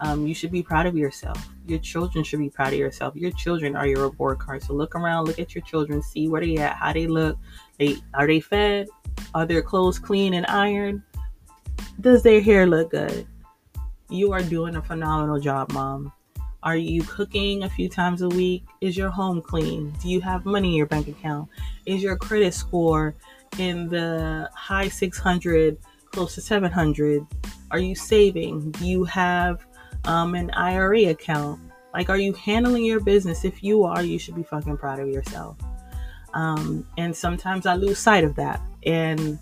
um, 0.00 0.26
you 0.26 0.34
should 0.34 0.50
be 0.50 0.62
proud 0.62 0.86
of 0.86 0.96
yourself. 0.96 1.48
Your 1.66 1.78
children 1.78 2.24
should 2.24 2.38
be 2.38 2.50
proud 2.50 2.72
of 2.72 2.78
yourself. 2.78 3.14
Your 3.14 3.30
children 3.32 3.76
are 3.76 3.86
your 3.86 4.02
report 4.02 4.38
card. 4.38 4.62
So 4.62 4.72
look 4.72 4.94
around, 4.94 5.26
look 5.26 5.38
at 5.38 5.54
your 5.54 5.62
children, 5.62 6.02
see 6.02 6.28
where 6.28 6.40
they 6.40 6.56
at, 6.56 6.76
how 6.76 6.92
they 6.92 7.06
look. 7.06 7.38
They 7.78 7.96
are 8.14 8.26
they 8.26 8.40
fed? 8.40 8.88
Are 9.34 9.46
their 9.46 9.62
clothes 9.62 9.98
clean 9.98 10.34
and 10.34 10.46
ironed? 10.46 11.02
Does 12.00 12.22
their 12.22 12.40
hair 12.40 12.66
look 12.66 12.90
good? 12.90 13.26
You 14.08 14.32
are 14.32 14.42
doing 14.42 14.76
a 14.76 14.82
phenomenal 14.82 15.38
job, 15.38 15.70
mom. 15.72 16.12
Are 16.62 16.76
you 16.76 17.02
cooking 17.02 17.62
a 17.62 17.70
few 17.70 17.88
times 17.88 18.22
a 18.22 18.28
week? 18.28 18.64
Is 18.80 18.96
your 18.96 19.10
home 19.10 19.40
clean? 19.40 19.94
Do 20.02 20.10
you 20.10 20.20
have 20.20 20.44
money 20.44 20.68
in 20.68 20.74
your 20.74 20.86
bank 20.86 21.08
account? 21.08 21.48
Is 21.86 22.02
your 22.02 22.16
credit 22.16 22.52
score 22.52 23.14
in 23.58 23.88
the 23.88 24.50
high 24.54 24.88
600, 24.88 25.78
close 26.10 26.34
to 26.34 26.40
700? 26.40 27.26
Are 27.70 27.78
you 27.78 27.94
saving? 27.94 28.72
Do 28.72 28.86
you 28.86 29.04
have 29.04 29.64
um, 30.04 30.34
an 30.34 30.50
IRA 30.52 31.06
account? 31.10 31.60
Like, 31.92 32.08
are 32.08 32.18
you 32.18 32.32
handling 32.34 32.84
your 32.84 33.00
business? 33.00 33.44
If 33.44 33.62
you 33.62 33.84
are, 33.84 34.02
you 34.02 34.18
should 34.18 34.36
be 34.36 34.42
fucking 34.42 34.76
proud 34.76 35.00
of 35.00 35.08
yourself. 35.08 35.56
Um, 36.34 36.86
and 36.96 37.14
sometimes 37.14 37.66
I 37.66 37.74
lose 37.74 37.98
sight 37.98 38.24
of 38.24 38.36
that. 38.36 38.60
And 38.84 39.38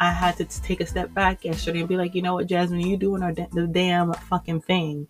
I 0.00 0.12
had 0.12 0.36
to 0.36 0.44
take 0.44 0.80
a 0.80 0.86
step 0.86 1.14
back 1.14 1.44
yesterday 1.44 1.80
and 1.80 1.88
be 1.88 1.96
like, 1.96 2.14
you 2.14 2.22
know 2.22 2.34
what, 2.34 2.46
Jasmine, 2.46 2.80
you 2.80 2.96
doing 2.96 3.20
the 3.20 3.68
damn 3.70 4.12
fucking 4.12 4.60
thing. 4.62 5.08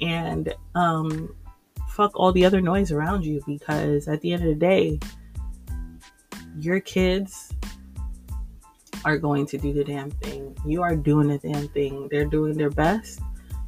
And 0.00 0.54
um, 0.74 1.34
fuck 1.90 2.12
all 2.14 2.32
the 2.32 2.44
other 2.46 2.60
noise 2.60 2.92
around 2.92 3.24
you 3.24 3.42
because 3.46 4.08
at 4.08 4.20
the 4.22 4.32
end 4.32 4.42
of 4.42 4.48
the 4.48 4.54
day, 4.54 4.98
your 6.58 6.80
kids 6.80 7.52
are 9.04 9.18
going 9.18 9.46
to 9.46 9.58
do 9.58 9.72
the 9.72 9.84
damn 9.84 10.10
thing. 10.10 10.56
You 10.66 10.82
are 10.82 10.96
doing 10.96 11.28
the 11.28 11.38
damn 11.38 11.68
thing. 11.68 12.08
They're 12.10 12.24
doing 12.24 12.56
their 12.56 12.70
best. 12.70 13.20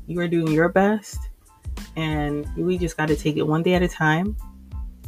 You 0.06 0.20
are 0.20 0.28
doing 0.28 0.52
your 0.52 0.68
best. 0.68 1.18
And 1.96 2.46
we 2.56 2.78
just 2.78 2.96
got 2.96 3.08
to 3.08 3.16
take 3.16 3.36
it 3.36 3.46
one 3.46 3.62
day 3.62 3.74
at 3.74 3.82
a 3.82 3.88
time. 3.88 4.36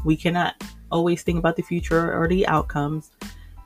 We 0.04 0.16
cannot 0.16 0.62
always 0.90 1.22
think 1.22 1.38
about 1.38 1.57
the 1.57 1.62
future 1.62 2.12
or 2.14 2.28
the 2.28 2.46
outcomes. 2.46 3.11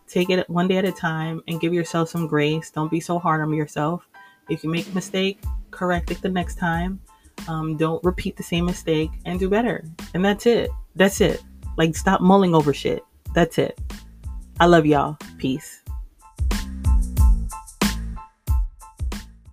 Take 0.07 0.31
it 0.31 0.49
one 0.49 0.69
day 0.69 0.79
at 0.79 0.85
a 0.85 0.93
time 0.93 1.43
and 1.49 1.61
give 1.61 1.75
yourself 1.75 2.09
some 2.09 2.27
grace. 2.27 2.71
Don't 2.71 2.91
be 2.91 3.01
so 3.01 3.19
hard 3.19 3.41
on 3.41 3.53
yourself. 3.53 4.09
If 4.49 4.65
you 4.65 4.71
make 4.71 4.91
a 4.91 4.95
mistake, 4.95 5.43
correct 5.71 6.11
it 6.11 6.23
the 6.23 6.29
next 6.29 6.59
time. 6.59 7.01
Um, 7.47 7.77
don't 7.77 8.03
repeat 8.03 8.37
the 8.37 8.43
same 8.43 8.65
mistake 8.65 9.11
and 9.25 9.39
do 9.39 9.49
better. 9.49 9.85
And 10.15 10.25
that's 10.25 10.47
it. 10.47 10.71
That's 10.97 11.21
it. 11.21 11.43
Like, 11.77 11.95
stop 11.95 12.21
mulling 12.21 12.55
over 12.55 12.73
shit. 12.73 13.05
That's 13.35 13.59
it. 13.59 13.79
I 14.59 14.67
love 14.67 14.87
y'all. 14.87 15.19
Peace. 15.37 15.83